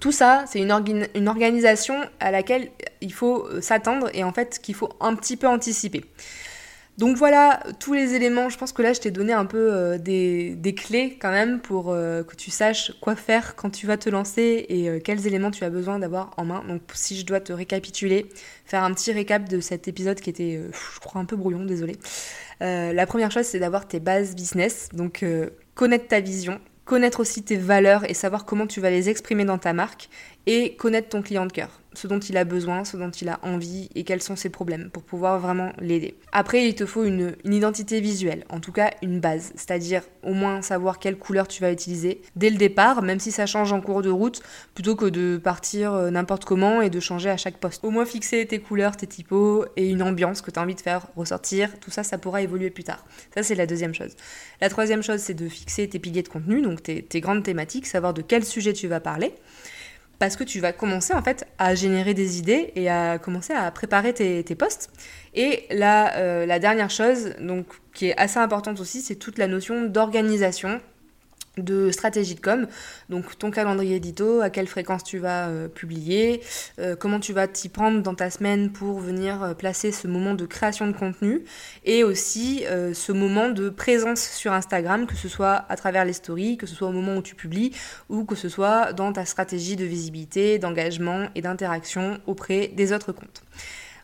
tout 0.00 0.12
ça, 0.12 0.44
c'est 0.46 0.60
une, 0.60 1.28
organisation 1.28 1.96
à 2.20 2.30
laquelle 2.30 2.70
il 3.02 3.12
faut 3.12 3.46
euh, 3.46 3.60
s'attendre 3.60 4.08
et 4.14 4.24
en 4.24 4.32
fait 4.32 4.60
qu'il 4.62 4.76
faut 4.76 4.90
un 5.00 5.14
petit 5.16 5.36
peu 5.36 5.48
anticiper. 5.48 6.04
Donc 6.98 7.16
voilà 7.16 7.60
tous 7.80 7.94
les 7.94 8.14
éléments, 8.14 8.50
je 8.50 8.58
pense 8.58 8.70
que 8.72 8.82
là 8.82 8.92
je 8.92 9.00
t'ai 9.00 9.10
donné 9.10 9.32
un 9.32 9.46
peu 9.46 9.72
euh, 9.72 9.98
des, 9.98 10.74
clés 10.76 11.18
quand 11.20 11.30
même 11.30 11.58
pour 11.58 11.86
que 11.86 12.36
tu 12.36 12.50
saches 12.50 12.92
quoi 13.00 13.16
faire 13.16 13.56
quand 13.56 13.70
tu 13.70 13.86
vas 13.86 13.96
te 13.96 14.10
lancer 14.10 14.66
et 14.68 15.00
quels 15.02 15.26
éléments 15.26 15.50
tu 15.50 15.64
as 15.64 15.70
besoin 15.70 15.98
d'avoir 15.98 16.32
en 16.36 16.44
main. 16.44 16.62
Donc 16.68 16.82
si 16.92 17.18
je 17.18 17.26
dois 17.26 17.40
te 17.40 17.52
récapituler, 17.52 18.28
faire 18.66 18.84
un 18.84 18.92
petit 18.92 19.10
récap 19.10 19.48
de 19.48 19.60
cet 19.60 19.88
épisode 19.88 20.20
qui 20.20 20.30
était, 20.30 20.60
je 20.94 21.00
crois, 21.00 21.20
un 21.20 21.24
peu 21.24 21.34
brouillon, 21.34 21.64
désolé. 21.64 21.96
Euh, 22.62 22.92
la 22.92 23.06
première 23.06 23.30
chose, 23.30 23.44
c'est 23.44 23.58
d'avoir 23.58 23.88
tes 23.88 24.00
bases 24.00 24.34
business, 24.36 24.88
donc 24.92 25.22
euh, 25.22 25.50
connaître 25.74 26.06
ta 26.06 26.20
vision, 26.20 26.60
connaître 26.84 27.20
aussi 27.20 27.42
tes 27.42 27.56
valeurs 27.56 28.08
et 28.08 28.14
savoir 28.14 28.44
comment 28.44 28.66
tu 28.66 28.80
vas 28.80 28.90
les 28.90 29.08
exprimer 29.08 29.44
dans 29.44 29.58
ta 29.58 29.72
marque, 29.72 30.08
et 30.46 30.76
connaître 30.76 31.08
ton 31.08 31.22
client 31.22 31.46
de 31.46 31.52
cœur 31.52 31.81
ce 31.94 32.06
dont 32.06 32.18
il 32.18 32.36
a 32.36 32.44
besoin, 32.44 32.84
ce 32.84 32.96
dont 32.96 33.10
il 33.10 33.28
a 33.28 33.38
envie 33.42 33.88
et 33.94 34.04
quels 34.04 34.22
sont 34.22 34.36
ses 34.36 34.50
problèmes 34.50 34.90
pour 34.90 35.02
pouvoir 35.02 35.38
vraiment 35.38 35.72
l'aider. 35.78 36.16
Après, 36.32 36.66
il 36.66 36.74
te 36.74 36.86
faut 36.86 37.04
une, 37.04 37.36
identité 37.44 38.00
visuelle, 38.00 38.44
en 38.48 38.60
tout 38.60 38.72
cas 38.72 38.90
une 39.02 39.20
base, 39.20 39.52
c'est-à-dire 39.54 40.02
au 40.22 40.32
moins 40.32 40.62
savoir 40.62 40.98
quelle 40.98 41.16
couleur 41.16 41.48
tu 41.48 41.60
vas 41.60 41.72
utiliser 41.72 42.22
dès 42.36 42.50
le 42.50 42.56
départ, 42.56 43.02
même 43.02 43.20
si 43.20 43.30
ça 43.30 43.46
change 43.46 43.72
en 43.72 43.80
cours 43.80 44.02
de 44.02 44.10
route, 44.10 44.42
plutôt 44.74 44.96
que 44.96 45.06
de 45.06 45.38
partir 45.42 45.92
euh, 45.92 46.10
n'importe 46.10 46.44
comment 46.44 46.80
et 46.80 46.90
de 46.90 47.00
changer 47.00 47.30
à 47.30 47.36
chaque 47.36 47.58
poste. 47.58 47.84
Au 47.84 47.90
moins 47.90 48.04
fixer 48.04 48.46
tes 48.46 48.58
couleurs, 48.58 48.96
tes 48.96 49.06
typos 49.06 49.64
et 49.76 49.88
une 49.88 50.02
ambiance 50.02 50.40
que 50.40 50.50
tu 50.50 50.58
as 50.58 50.62
envie 50.62 50.74
de 50.74 50.80
faire 50.80 51.06
ressortir, 51.16 51.78
tout 51.80 51.90
ça, 51.90 52.02
ça 52.02 52.18
pourra 52.18 52.42
évoluer 52.42 52.70
plus 52.70 52.84
tard. 52.84 53.04
Ça, 53.34 53.42
c'est 53.42 53.54
la 53.54 53.66
deuxième 53.66 53.94
chose. 53.94 54.16
La 54.60 54.68
troisième 54.68 55.02
chose, 55.02 55.20
c'est 55.20 55.34
de 55.34 55.48
fixer 55.48 55.88
tes 55.88 55.98
piliers 55.98 56.22
de 56.22 56.28
contenu, 56.28 56.62
donc 56.62 56.82
tes, 56.82 57.02
tes 57.02 57.20
grandes 57.20 57.42
thématiques, 57.42 57.86
savoir 57.86 58.14
de 58.14 58.22
quel 58.22 58.44
sujet 58.44 58.72
tu 58.72 58.88
vas 58.88 59.00
parler 59.00 59.34
parce 60.22 60.36
que 60.36 60.44
tu 60.44 60.60
vas 60.60 60.72
commencer 60.72 61.12
en 61.14 61.20
fait 61.20 61.48
à 61.58 61.74
générer 61.74 62.14
des 62.14 62.38
idées 62.38 62.70
et 62.76 62.88
à 62.88 63.18
commencer 63.18 63.54
à 63.54 63.68
préparer 63.72 64.14
tes, 64.14 64.44
tes 64.44 64.54
posts. 64.54 64.88
Et 65.34 65.64
la, 65.72 66.14
euh, 66.14 66.46
la 66.46 66.60
dernière 66.60 66.90
chose, 66.90 67.34
donc 67.40 67.66
qui 67.92 68.06
est 68.06 68.16
assez 68.16 68.38
importante 68.38 68.78
aussi, 68.78 69.00
c'est 69.00 69.16
toute 69.16 69.36
la 69.36 69.48
notion 69.48 69.82
d'organisation 69.82 70.80
de 71.58 71.90
stratégie 71.90 72.34
de 72.34 72.40
com, 72.40 72.66
donc 73.10 73.38
ton 73.38 73.50
calendrier 73.50 73.96
édito, 73.96 74.40
à 74.40 74.48
quelle 74.48 74.66
fréquence 74.66 75.04
tu 75.04 75.18
vas 75.18 75.48
euh, 75.48 75.68
publier, 75.68 76.40
euh, 76.78 76.96
comment 76.96 77.20
tu 77.20 77.32
vas 77.32 77.46
t'y 77.46 77.68
prendre 77.68 78.02
dans 78.02 78.14
ta 78.14 78.30
semaine 78.30 78.72
pour 78.72 79.00
venir 79.00 79.42
euh, 79.42 79.54
placer 79.54 79.92
ce 79.92 80.08
moment 80.08 80.34
de 80.34 80.46
création 80.46 80.86
de 80.86 80.92
contenu 80.92 81.44
et 81.84 82.04
aussi 82.04 82.64
ce 82.94 83.12
moment 83.12 83.48
de 83.48 83.68
présence 83.68 84.20
sur 84.20 84.52
Instagram, 84.52 85.06
que 85.06 85.14
ce 85.14 85.28
soit 85.28 85.64
à 85.68 85.76
travers 85.76 86.04
les 86.04 86.12
stories, 86.12 86.56
que 86.56 86.66
ce 86.66 86.74
soit 86.74 86.88
au 86.88 86.92
moment 86.92 87.16
où 87.16 87.22
tu 87.22 87.34
publies 87.34 87.72
ou 88.08 88.24
que 88.24 88.34
ce 88.34 88.48
soit 88.48 88.92
dans 88.92 89.12
ta 89.12 89.24
stratégie 89.24 89.76
de 89.76 89.84
visibilité, 89.84 90.58
d'engagement 90.58 91.28
et 91.34 91.42
d'interaction 91.42 92.18
auprès 92.26 92.68
des 92.68 92.92
autres 92.92 93.12
comptes. 93.12 93.42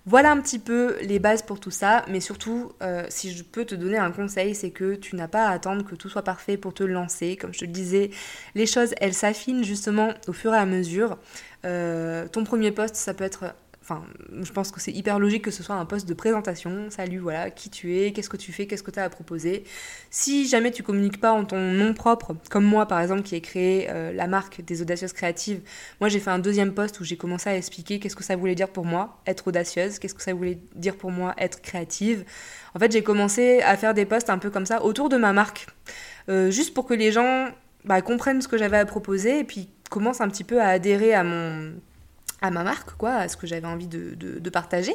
Voilà 0.08 0.30
un 0.32 0.40
petit 0.40 0.58
peu 0.58 0.96
les 1.02 1.18
bases 1.18 1.42
pour 1.42 1.60
tout 1.60 1.70
ça, 1.70 2.02
mais 2.08 2.20
surtout, 2.20 2.72
euh, 2.80 3.04
si 3.10 3.30
je 3.30 3.42
peux 3.42 3.66
te 3.66 3.74
donner 3.74 3.98
un 3.98 4.10
conseil, 4.10 4.54
c'est 4.54 4.70
que 4.70 4.94
tu 4.94 5.16
n'as 5.16 5.28
pas 5.28 5.48
à 5.48 5.50
attendre 5.50 5.84
que 5.84 5.94
tout 5.94 6.08
soit 6.08 6.22
parfait 6.22 6.56
pour 6.56 6.72
te 6.72 6.82
lancer. 6.82 7.36
Comme 7.36 7.52
je 7.52 7.58
te 7.58 7.64
le 7.66 7.72
disais, 7.72 8.08
les 8.54 8.64
choses, 8.64 8.94
elles 9.02 9.12
s'affinent 9.12 9.64
justement 9.64 10.14
au 10.26 10.32
fur 10.32 10.54
et 10.54 10.56
à 10.56 10.64
mesure. 10.64 11.18
Euh, 11.66 12.26
ton 12.26 12.44
premier 12.44 12.72
poste, 12.72 12.96
ça 12.96 13.12
peut 13.12 13.24
être 13.24 13.54
Enfin, 13.90 14.04
je 14.42 14.52
pense 14.52 14.70
que 14.70 14.80
c'est 14.82 14.92
hyper 14.92 15.18
logique 15.18 15.42
que 15.42 15.50
ce 15.50 15.62
soit 15.62 15.76
un 15.76 15.86
poste 15.86 16.06
de 16.06 16.12
présentation. 16.12 16.90
Salut, 16.90 17.20
voilà, 17.20 17.50
qui 17.50 17.70
tu 17.70 17.98
es, 17.98 18.12
qu'est-ce 18.12 18.28
que 18.28 18.36
tu 18.36 18.52
fais, 18.52 18.66
qu'est-ce 18.66 18.82
que 18.82 18.90
tu 18.90 19.00
as 19.00 19.04
à 19.04 19.08
proposer. 19.08 19.64
Si 20.10 20.46
jamais 20.46 20.72
tu 20.72 20.82
communiques 20.82 21.22
pas 21.22 21.32
en 21.32 21.46
ton 21.46 21.56
nom 21.56 21.94
propre, 21.94 22.36
comme 22.50 22.64
moi 22.64 22.84
par 22.84 23.00
exemple 23.00 23.22
qui 23.22 23.34
ai 23.34 23.40
créé 23.40 23.86
euh, 23.88 24.12
la 24.12 24.26
marque 24.26 24.60
des 24.60 24.82
audacieuses 24.82 25.14
créatives, 25.14 25.62
moi 26.00 26.10
j'ai 26.10 26.20
fait 26.20 26.28
un 26.28 26.38
deuxième 26.38 26.74
poste 26.74 27.00
où 27.00 27.04
j'ai 27.04 27.16
commencé 27.16 27.48
à 27.48 27.56
expliquer 27.56 27.98
qu'est-ce 27.98 28.14
que 28.14 28.24
ça 28.24 28.36
voulait 28.36 28.54
dire 28.54 28.68
pour 28.68 28.84
moi 28.84 29.22
être 29.26 29.48
audacieuse, 29.48 29.98
qu'est-ce 29.98 30.14
que 30.14 30.22
ça 30.22 30.34
voulait 30.34 30.58
dire 30.74 30.96
pour 30.96 31.10
moi 31.10 31.34
être 31.38 31.62
créative. 31.62 32.26
En 32.74 32.78
fait, 32.78 32.92
j'ai 32.92 33.02
commencé 33.02 33.62
à 33.62 33.78
faire 33.78 33.94
des 33.94 34.04
posts 34.04 34.28
un 34.28 34.36
peu 34.36 34.50
comme 34.50 34.66
ça 34.66 34.84
autour 34.84 35.08
de 35.08 35.16
ma 35.16 35.32
marque, 35.32 35.66
euh, 36.28 36.50
juste 36.50 36.74
pour 36.74 36.84
que 36.84 36.92
les 36.92 37.10
gens 37.10 37.48
bah, 37.86 38.02
comprennent 38.02 38.42
ce 38.42 38.48
que 38.48 38.58
j'avais 38.58 38.76
à 38.76 38.84
proposer 38.84 39.38
et 39.38 39.44
puis 39.44 39.70
commencent 39.88 40.20
un 40.20 40.28
petit 40.28 40.44
peu 40.44 40.60
à 40.60 40.68
adhérer 40.68 41.14
à 41.14 41.24
mon 41.24 41.72
à 42.40 42.50
ma 42.50 42.62
marque, 42.62 42.92
quoi, 42.96 43.14
à 43.14 43.28
ce 43.28 43.36
que 43.36 43.46
j'avais 43.46 43.66
envie 43.66 43.88
de, 43.88 44.14
de, 44.14 44.50
partager. 44.50 44.94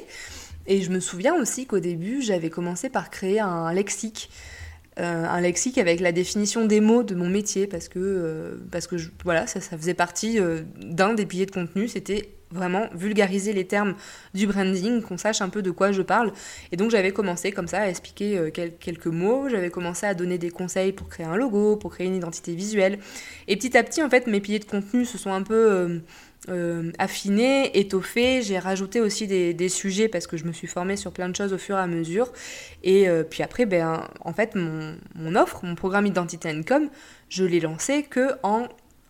Et 0.65 0.81
je 0.81 0.89
me 0.91 0.99
souviens 0.99 1.35
aussi 1.35 1.65
qu'au 1.65 1.79
début, 1.79 2.21
j'avais 2.21 2.49
commencé 2.49 2.89
par 2.89 3.09
créer 3.09 3.39
un 3.39 3.73
lexique. 3.73 4.29
Euh, 4.99 5.25
un 5.25 5.41
lexique 5.41 5.79
avec 5.79 5.99
la 5.99 6.11
définition 6.11 6.65
des 6.65 6.79
mots 6.79 7.01
de 7.01 7.15
mon 7.15 7.27
métier 7.27 7.65
parce 7.65 7.87
que, 7.87 7.97
euh, 7.99 8.57
parce 8.71 8.85
que 8.85 8.95
voilà, 9.23 9.47
ça, 9.47 9.59
ça 9.59 9.75
faisait 9.75 9.95
partie 9.95 10.39
euh, 10.39 10.61
d'un 10.79 11.15
des 11.15 11.25
piliers 11.25 11.47
de 11.47 11.51
contenu, 11.51 11.87
c'était 11.87 12.29
vraiment 12.51 12.87
vulgariser 12.93 13.53
les 13.53 13.65
termes 13.65 13.95
du 14.35 14.45
branding, 14.45 15.01
qu'on 15.01 15.17
sache 15.17 15.41
un 15.41 15.49
peu 15.49 15.63
de 15.63 15.71
quoi 15.71 15.91
je 15.91 16.03
parle. 16.03 16.31
Et 16.71 16.77
donc 16.77 16.91
j'avais 16.91 17.11
commencé 17.11 17.51
comme 17.51 17.67
ça 17.67 17.79
à 17.79 17.89
expliquer 17.89 18.51
quelques 18.79 19.07
mots, 19.07 19.49
j'avais 19.49 19.71
commencé 19.71 20.05
à 20.05 20.13
donner 20.13 20.37
des 20.37 20.51
conseils 20.51 20.91
pour 20.91 21.09
créer 21.09 21.25
un 21.25 21.35
logo, 21.35 21.77
pour 21.77 21.89
créer 21.89 22.05
une 22.05 22.15
identité 22.15 22.53
visuelle. 22.53 22.99
Et 23.47 23.55
petit 23.55 23.75
à 23.75 23.81
petit, 23.81 24.03
en 24.03 24.09
fait, 24.11 24.27
mes 24.27 24.39
piliers 24.39 24.59
de 24.59 24.65
contenu 24.65 25.03
se 25.03 25.17
sont 25.17 25.33
un 25.33 25.41
peu... 25.41 26.01
Euh, 26.49 26.53
euh, 26.53 26.91
affinés, 26.99 27.77
étoffés. 27.77 28.41
J'ai 28.41 28.59
rajouté 28.59 28.99
aussi 29.01 29.27
des, 29.27 29.69
sujets 29.69 30.07
parce 30.07 30.27
que 30.27 30.37
je 30.37 30.45
me 30.45 30.51
suis 30.51 30.67
formée 30.67 30.97
sur 30.97 31.11
plein 31.11 31.29
de 31.29 31.35
choses 31.35 31.53
au 31.53 31.57
fur 31.57 31.77
et 31.77 31.79
à 31.79 31.87
mesure. 31.87 32.31
Et 32.83 33.07
puis 33.29 33.43
après, 33.43 33.65
ben, 33.65 34.07
en 34.21 34.33
fait, 34.33 34.55
mon, 34.55 35.35
offre, 35.35 35.65
mon 35.65 35.75
programme 35.75 36.05
Identité 36.05 36.53
Com, 36.63 36.89
je 37.29 37.45
l'ai 37.45 37.59
lancé 37.59 38.03
que 38.03 38.31
en, 38.43 38.67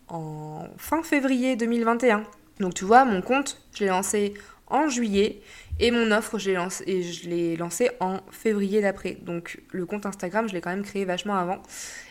en 0.08 0.68
fin 0.78 1.04
février 1.04 1.56
2021. 1.56 2.24
Donc 2.60 2.74
tu 2.76 2.86
vois, 2.86 3.06
mon 3.06 3.22
compte, 3.22 3.62
je 3.74 3.84
l'ai 3.84 3.90
lancé 3.90 4.34
en 4.68 4.88
juillet 4.90 5.42
et 5.80 5.90
mon 5.90 6.12
offre, 6.12 6.38
je 6.38 6.50
l'ai 6.52 6.56
lancé, 6.56 6.84
et 6.86 7.02
je 7.02 7.28
l'ai 7.28 7.56
lancé 7.58 7.90
en 8.00 8.20
février 8.30 8.80
d'après. 8.80 9.18
Donc 9.22 9.60
le 9.72 9.88
compte 9.88 10.06
Instagram, 10.06 10.48
je 10.48 10.54
l'ai 10.54 10.62
quand 10.62 10.70
même 10.70 10.84
créé 10.84 11.04
vachement 11.04 11.36
avant. 11.36 11.64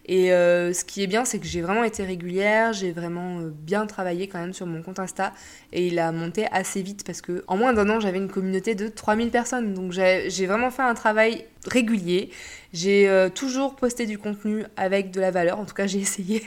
Et 0.07 0.33
euh, 0.33 0.73
ce 0.73 0.85
qui 0.85 1.03
est 1.05 1.07
bien, 1.07 1.25
c'est 1.25 1.39
que 1.39 1.47
j'ai 1.47 1.61
vraiment 1.61 1.85
été 1.85 2.03
régulière, 2.03 2.73
j'ai 2.73 2.91
vraiment 2.91 3.39
euh, 3.39 3.51
bien 3.55 3.87
travaillé 3.87 4.27
quand 4.27 4.41
même 4.41 4.53
sur 4.53 4.67
mon 4.67 4.83
compte 4.83 4.99
Insta 4.99 5.33
et 5.73 5.87
il 5.87 6.01
a 6.01 6.11
monté 6.11 6.47
assez 6.51 6.83
vite 6.83 7.05
parce 7.07 7.21
que 7.21 7.45
en 7.47 7.57
moins 7.57 7.73
d'un 7.73 7.89
an, 7.89 8.01
j'avais 8.01 8.19
une 8.19 8.31
communauté 8.31 8.75
de 8.75 8.89
3000 8.89 9.31
personnes. 9.31 9.75
Donc 9.75 9.93
j'ai 9.93 10.47
vraiment 10.47 10.73
fait 10.73 10.83
un 10.83 10.95
travail 10.95 11.47
régulier. 11.65 12.31
J'ai 12.73 13.09
euh, 13.09 13.29
toujours 13.29 13.77
posté 13.77 14.07
du 14.07 14.19
contenu 14.19 14.65
avec 14.77 15.13
de 15.13 15.21
la 15.21 15.31
valeur, 15.31 15.61
en 15.61 15.65
tout 15.65 15.75
cas 15.75 15.87
j'ai 15.87 15.99
essayé. 16.01 16.43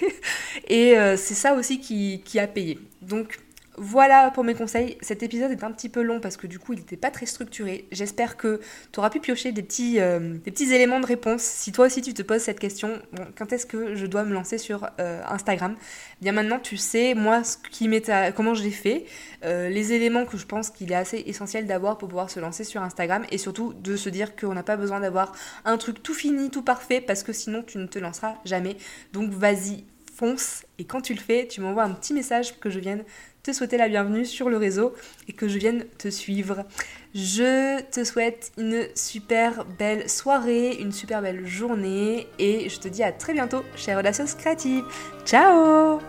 et 0.67 0.95
c'est 1.15 1.33
ça 1.33 1.53
aussi 1.53 1.79
qui 1.79 2.39
a 2.39 2.47
payé. 2.47 2.77
Donc 3.01 3.39
voilà 3.77 4.31
pour 4.31 4.43
mes 4.43 4.53
conseils. 4.53 4.97
Cet 5.01 5.23
épisode 5.23 5.51
est 5.51 5.63
un 5.63 5.71
petit 5.71 5.89
peu 5.89 6.01
long 6.01 6.19
parce 6.19 6.37
que 6.37 6.47
du 6.47 6.59
coup 6.59 6.73
il 6.73 6.79
n'était 6.79 6.97
pas 6.97 7.11
très 7.11 7.25
structuré. 7.25 7.87
J'espère 7.91 8.37
que 8.37 8.61
tu 8.91 8.99
auras 8.99 9.09
pu 9.09 9.19
piocher 9.19 9.51
des 9.51 9.63
petits, 9.63 9.99
euh, 9.99 10.35
des 10.43 10.51
petits 10.51 10.73
éléments 10.73 10.99
de 10.99 11.05
réponse. 11.05 11.41
Si 11.41 11.71
toi 11.71 11.87
aussi 11.87 12.01
tu 12.01 12.13
te 12.13 12.21
poses 12.21 12.41
cette 12.41 12.59
question, 12.59 13.01
quand 13.37 13.51
est-ce 13.51 13.65
que 13.65 13.95
je 13.95 14.05
dois 14.05 14.23
me 14.23 14.33
lancer 14.33 14.57
sur 14.57 14.87
euh, 14.99 15.21
Instagram? 15.27 15.75
Bien 16.21 16.31
maintenant 16.31 16.59
tu 16.59 16.77
sais 16.77 17.13
moi 17.13 17.43
ce 17.43 17.57
qui 17.57 17.89
comment 18.35 18.53
je 18.53 18.63
l'ai 18.63 18.71
fait, 18.71 19.05
euh, 19.43 19.69
les 19.69 19.93
éléments 19.93 20.25
que 20.25 20.37
je 20.37 20.45
pense 20.45 20.69
qu'il 20.69 20.91
est 20.91 20.95
assez 20.95 21.23
essentiel 21.25 21.65
d'avoir 21.65 21.97
pour 21.97 22.09
pouvoir 22.09 22.29
se 22.29 22.39
lancer 22.39 22.63
sur 22.63 22.81
Instagram 22.81 23.25
et 23.31 23.37
surtout 23.37 23.73
de 23.73 23.95
se 23.95 24.09
dire 24.09 24.35
qu'on 24.35 24.53
n'a 24.53 24.63
pas 24.63 24.77
besoin 24.77 24.99
d'avoir 24.99 25.33
un 25.65 25.77
truc 25.77 26.01
tout 26.01 26.13
fini, 26.13 26.49
tout 26.49 26.63
parfait 26.63 27.01
parce 27.01 27.23
que 27.23 27.33
sinon 27.33 27.63
tu 27.63 27.77
ne 27.77 27.87
te 27.87 27.99
lanceras 27.99 28.35
jamais. 28.45 28.77
Donc 29.13 29.31
vas-y, 29.31 29.83
fonce 30.15 30.65
et 30.79 30.85
quand 30.85 31.01
tu 31.01 31.13
le 31.13 31.19
fais, 31.19 31.47
tu 31.47 31.61
m'envoies 31.61 31.83
un 31.83 31.91
petit 31.91 32.13
message 32.13 32.59
que 32.59 32.69
je 32.69 32.79
vienne 32.79 33.03
te 33.45 33.53
souhaiter 33.53 33.77
la 33.77 33.87
bienvenue 33.87 34.25
sur 34.25 34.49
le 34.49 34.57
réseau 34.57 34.95
et 35.27 35.33
que 35.33 35.47
je 35.47 35.59
vienne 35.59 35.85
te 35.99 36.09
suivre. 36.09 36.65
Je 37.13 37.79
te 37.91 38.03
souhaite 38.03 38.51
une 38.57 38.87
super 38.95 39.65
belle 39.77 40.09
soirée, 40.09 40.75
une 40.79 40.91
super 40.91 41.21
belle 41.21 41.45
journée 41.45 42.27
et 42.39 42.69
je 42.69 42.79
te 42.79 42.87
dis 42.87 43.03
à 43.03 43.11
très 43.11 43.33
bientôt, 43.33 43.61
chère 43.75 43.99
Audacieuses 43.99 44.33
Créative. 44.33 44.83
Ciao 45.25 45.99